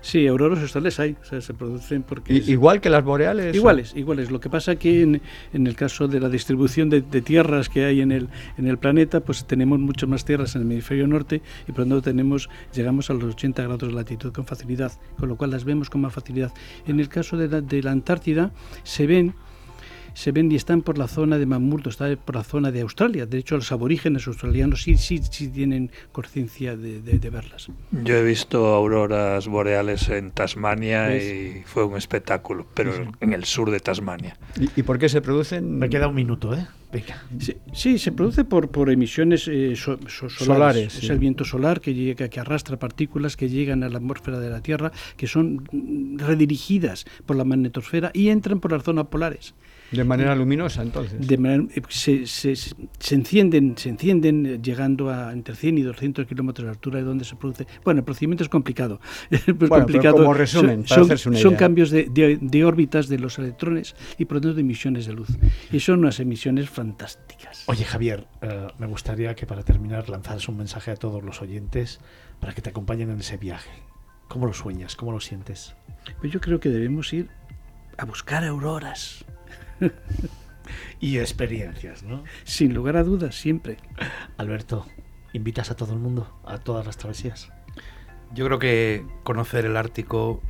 Sí, 0.00 0.26
auroras 0.26 0.60
australes 0.60 0.98
hay, 1.00 1.16
o 1.20 1.24
sea, 1.24 1.40
se 1.40 1.54
producen 1.54 2.02
porque... 2.02 2.34
¿Igual 2.34 2.80
que 2.80 2.90
las 2.90 3.04
boreales? 3.04 3.54
Iguales, 3.54 3.94
iguales. 3.96 4.30
Lo 4.30 4.40
que 4.40 4.50
pasa 4.50 4.76
que 4.76 5.02
en, 5.02 5.22
en 5.52 5.66
el 5.66 5.74
caso 5.76 6.08
de 6.08 6.20
la 6.20 6.28
distribución 6.28 6.88
de, 6.90 7.02
tierras 7.02 7.68
que 7.68 7.84
hay 7.84 8.00
en 8.00 8.12
el, 8.12 8.28
en 8.56 8.66
el 8.66 8.78
planeta, 8.78 9.20
pues 9.20 9.44
tenemos 9.44 9.78
muchas 9.78 10.08
más 10.08 10.24
tierras 10.24 10.54
en 10.54 10.62
el 10.62 10.72
hemisferio 10.72 11.06
norte 11.06 11.42
y 11.66 11.72
por 11.72 11.80
lo 11.80 11.84
tanto 11.84 12.02
tenemos, 12.02 12.48
llegamos 12.74 13.10
a 13.10 13.14
los 13.14 13.24
80 13.34 13.62
grados 13.62 13.88
de 13.88 13.94
latitud 13.94 14.32
con 14.32 14.46
facilidad, 14.46 14.92
con 15.18 15.28
lo 15.28 15.36
cual 15.36 15.50
las 15.50 15.64
vemos 15.64 15.90
con 15.90 16.00
más 16.00 16.12
facilidad. 16.12 16.52
En 16.86 17.00
el 17.00 17.08
caso 17.08 17.36
de 17.36 17.48
de 17.48 17.82
la 17.82 17.90
Antártida 17.90 18.52
se 18.82 19.06
ven 19.06 19.34
se 20.18 20.32
ven 20.32 20.50
y 20.50 20.56
están 20.56 20.82
por 20.82 20.98
la 20.98 21.06
zona 21.06 21.38
de 21.38 21.46
Mamurto, 21.46 21.90
están 21.90 22.18
por 22.24 22.34
la 22.34 22.42
zona 22.42 22.72
de 22.72 22.80
Australia. 22.80 23.24
De 23.24 23.38
hecho, 23.38 23.54
los 23.54 23.70
aborígenes 23.70 24.26
australianos 24.26 24.82
sí, 24.82 24.96
sí, 24.96 25.20
sí 25.30 25.46
tienen 25.46 25.92
conciencia 26.10 26.76
de, 26.76 27.30
verlas. 27.30 27.68
Yo 27.92 28.16
he 28.16 28.24
visto 28.24 28.66
auroras 28.66 29.46
boreales 29.46 30.08
en 30.08 30.32
Tasmania 30.32 31.16
y 31.16 31.62
fue 31.64 31.84
un 31.84 31.96
espectáculo, 31.96 32.66
pero 32.74 32.92
en 33.20 33.32
el 33.32 33.44
sur 33.44 33.70
de 33.70 33.78
Tasmania. 33.78 34.36
¿Y, 34.74 34.82
por 34.82 34.98
qué 34.98 35.08
se 35.08 35.20
producen? 35.20 35.78
Me 35.78 35.88
queda 35.88 36.08
un 36.08 36.16
minuto, 36.16 36.52
¿eh? 36.52 36.66
Sí, 37.72 37.98
se 37.98 38.10
produce 38.10 38.42
por, 38.42 38.70
por 38.70 38.90
emisiones 38.90 39.46
eh, 39.46 39.76
solares. 39.76 40.98
Es 40.98 41.10
el 41.10 41.20
viento 41.20 41.44
solar 41.44 41.80
que, 41.80 41.94
llega, 41.94 42.28
que 42.28 42.40
arrastra 42.40 42.76
partículas 42.76 43.36
que 43.36 43.48
llegan 43.48 43.84
a 43.84 43.88
la 43.88 43.98
atmósfera 43.98 44.40
de 44.40 44.50
la 44.50 44.62
Tierra, 44.62 44.90
que 45.16 45.28
son 45.28 45.68
redirigidas 46.16 47.04
por 47.24 47.36
la 47.36 47.44
magnetosfera 47.44 48.10
y 48.14 48.30
entran 48.30 48.58
por 48.58 48.72
las 48.72 48.82
zonas 48.82 49.06
polares. 49.06 49.54
De 49.90 50.04
manera 50.04 50.34
luminosa, 50.34 50.82
entonces. 50.82 51.26
De 51.26 51.34
eh, 51.74 51.82
se, 51.88 52.26
se, 52.26 52.54
se, 52.56 53.14
encienden, 53.14 53.76
se 53.76 53.88
encienden 53.88 54.44
eh, 54.44 54.58
llegando 54.62 55.10
a 55.10 55.32
entre 55.32 55.54
100 55.54 55.78
y 55.78 55.82
200 55.82 56.26
kilómetros 56.26 56.66
de 56.66 56.70
altura 56.70 56.98
de 56.98 57.04
donde 57.04 57.24
se 57.24 57.36
produce. 57.36 57.66
Bueno, 57.84 58.00
el 58.00 58.04
procedimiento 58.04 58.44
es 58.44 58.50
complicado. 58.50 59.00
complicado. 59.68 60.16
como 60.16 60.34
resumen, 60.34 60.86
son, 60.86 61.16
son 61.16 61.54
cambios 61.54 61.90
de, 61.90 62.38
de, 62.40 62.64
órbitas 62.64 63.08
de 63.08 63.18
los 63.18 63.38
electrones 63.38 63.94
y 64.18 64.26
por 64.26 64.38
de 64.40 64.60
emisiones 64.60 65.06
de 65.06 65.12
luz. 65.14 65.28
Y 65.72 65.80
son 65.80 66.00
unas 66.00 66.20
emisiones 66.20 66.68
fantásticas. 66.68 67.64
Oye, 67.66 67.84
Javier, 67.84 68.26
eh, 68.42 68.66
me 68.78 68.86
gustaría 68.86 69.34
que 69.34 69.46
para 69.46 69.62
terminar 69.62 70.08
lanzaras 70.08 70.48
un 70.48 70.58
mensaje 70.58 70.90
a 70.90 70.96
todos 70.96 71.22
los 71.22 71.42
oyentes 71.42 72.00
para 72.40 72.52
que 72.52 72.62
te 72.62 72.70
acompañen 72.70 73.10
en 73.10 73.20
ese 73.20 73.36
viaje. 73.36 73.70
¿Cómo 74.28 74.46
lo 74.46 74.52
sueñas? 74.52 74.96
¿Cómo 74.96 75.12
lo 75.12 75.20
sientes? 75.20 75.74
Pues 76.20 76.32
yo 76.32 76.40
creo 76.40 76.60
que 76.60 76.68
debemos 76.68 77.12
ir 77.12 77.30
a 77.96 78.04
buscar 78.04 78.44
auroras 78.44 79.24
y 81.00 81.18
experiencias, 81.18 82.02
¿no? 82.02 82.24
Sin 82.44 82.74
lugar 82.74 82.96
a 82.96 83.04
dudas, 83.04 83.34
siempre. 83.34 83.78
Alberto, 84.36 84.86
¿invitas 85.32 85.70
a 85.70 85.76
todo 85.76 85.92
el 85.92 85.98
mundo 85.98 86.40
a 86.44 86.58
todas 86.58 86.86
las 86.86 86.96
travesías? 86.96 87.50
Yo 88.34 88.46
creo 88.46 88.58
que 88.58 89.06
conocer 89.22 89.64
el 89.64 89.76
Ártico 89.76 90.42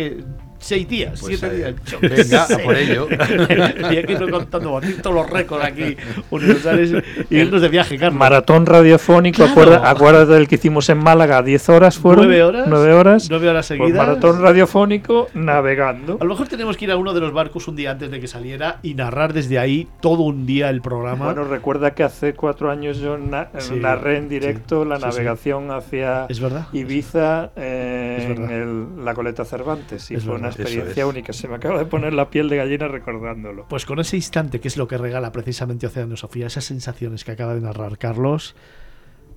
seis 0.60 0.88
días, 0.88 1.20
pues 1.20 1.40
siete 1.40 1.56
días. 1.56 1.74
Venga, 2.02 2.44
a 2.44 2.58
por 2.60 2.76
ello. 2.76 3.08
y 3.92 3.98
aquí 3.98 4.14
estoy 4.14 4.30
contando 4.30 4.80
todos 5.02 5.16
los 5.16 5.28
récords 5.32 5.66
aquí 5.66 5.98
universales 6.30 6.94
y 7.28 7.38
irnos 7.38 7.64
de 7.64 7.70
viaje, 7.70 7.98
Carlos. 7.98 8.20
Maratón 8.20 8.68
radiofónico, 8.68 9.46
acuérdate 9.46 10.34
del 10.34 10.48
que 10.48 10.56
hicimos 10.56 10.88
en 10.90 11.00
Málaga, 11.00 11.42
10 11.42 11.70
horas 11.70 11.98
fueron. 11.98 12.28
9 12.28 12.44
horas. 12.44 12.68
9 12.68 12.94
horas. 12.94 13.28
9 13.32 13.50
horas 13.50 13.68
pues 13.68 13.80
seguidas. 13.80 13.98
maratón 13.98 14.44
radiofónico 14.44 15.30
navegando. 15.34 16.20
A 16.22 16.24
lo 16.24 16.30
mejor 16.30 16.48
tenemos 16.48 16.78
que 16.78 16.86
ir 16.86 16.92
a 16.92 16.99
uno 17.00 17.14
de 17.14 17.20
los 17.20 17.34
barcos 17.34 17.68
un 17.68 17.76
día 17.76 17.92
antes 17.92 18.12
de 18.12 18.20
que 18.20 18.28
saliera 18.28 18.80
y 18.84 18.94
narrar 18.94 19.34
desde 19.34 19.60
ahí 19.60 19.88
todo 20.02 20.24
un 20.24 20.46
día 20.46 20.70
el 20.70 20.82
programa. 20.82 21.26
Bueno, 21.26 21.46
recuerda 21.46 21.96
que 21.96 22.04
hace 22.04 22.34
cuatro 22.34 22.70
años 22.70 23.00
yo 23.00 23.18
narré 23.18 24.18
en 24.18 24.30
directo 24.30 24.86
la 24.86 25.00
navegación 25.00 25.72
hacia 25.72 26.28
Ibiza 26.74 27.52
eh, 27.56 28.36
en 28.38 29.06
la 29.06 29.14
Coleta 29.14 29.46
Cervantes 29.46 30.12
y 30.12 30.18
fue 30.18 30.36
una 30.36 30.48
experiencia 30.50 31.08
única. 31.08 31.34
Se 31.34 31.48
me 31.48 31.56
acaba 31.56 31.80
de 31.80 31.86
poner 31.86 32.14
la 32.14 32.30
piel 32.30 32.50
de 32.50 32.58
gallina 32.58 32.88
recordándolo. 32.88 33.66
Pues 33.70 33.86
con 33.86 34.00
ese 34.00 34.16
instante, 34.16 34.60
que 34.60 34.68
es 34.68 34.78
lo 34.78 34.88
que 34.88 34.98
regala 34.98 35.32
precisamente 35.32 35.88
Océano 35.88 36.16
Sofía, 36.18 36.48
esas 36.48 36.66
sensaciones 36.66 37.24
que 37.24 37.32
acaba 37.32 37.56
de 37.56 37.62
narrar 37.62 37.98
Carlos, 37.98 38.56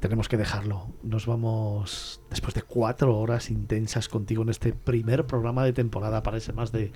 tenemos 0.02 0.28
que 0.28 0.36
dejarlo. 0.36 0.88
Nos 1.02 1.26
vamos 1.26 2.20
después 2.28 2.54
de 2.54 2.62
cuatro 2.62 3.16
horas 3.16 3.50
intensas 3.50 4.08
contigo 4.08 4.42
en 4.42 4.48
este 4.48 4.72
primer 4.72 5.26
programa 5.26 5.64
de 5.64 5.72
temporada 5.72 6.22
para 6.24 6.38
ese 6.38 6.52
más 6.52 6.72
de 6.72 6.92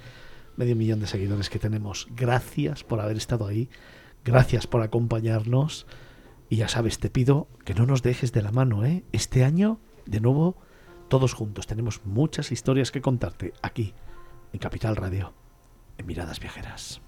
medio 0.57 0.77
millón 0.77 1.01
de 1.01 1.07
seguidores 1.07 1.51
que 1.51 1.59
tenemos. 1.59 2.09
Gracias 2.14 2.85
por 2.85 3.01
haber 3.01 3.16
estado 3.16 3.47
ahí, 3.47 3.69
gracias 4.25 4.66
por 4.66 4.83
acompañarnos 4.83 5.87
y 6.49 6.57
ya 6.57 6.69
sabes, 6.69 6.99
te 6.99 7.11
pido 7.11 7.49
que 7.64 7.75
no 7.75 7.87
nos 7.87 8.03
dejes 8.03 8.33
de 8.33 8.42
la 8.42 8.53
mano, 8.53 8.85
¿eh? 8.85 9.05
Este 9.12 9.45
año, 9.45 9.81
de 10.07 10.21
nuevo, 10.21 10.57
todos 11.09 11.35
juntos. 11.35 11.66
Tenemos 11.66 12.05
muchas 12.05 12.53
historias 12.53 12.90
que 12.90 13.01
contarte 13.01 13.53
aquí, 13.62 13.95
en 14.53 14.61
Capital 14.61 14.97
Radio, 14.97 15.35
en 15.99 16.07
Miradas 16.07 16.40
Viajeras. 16.40 17.01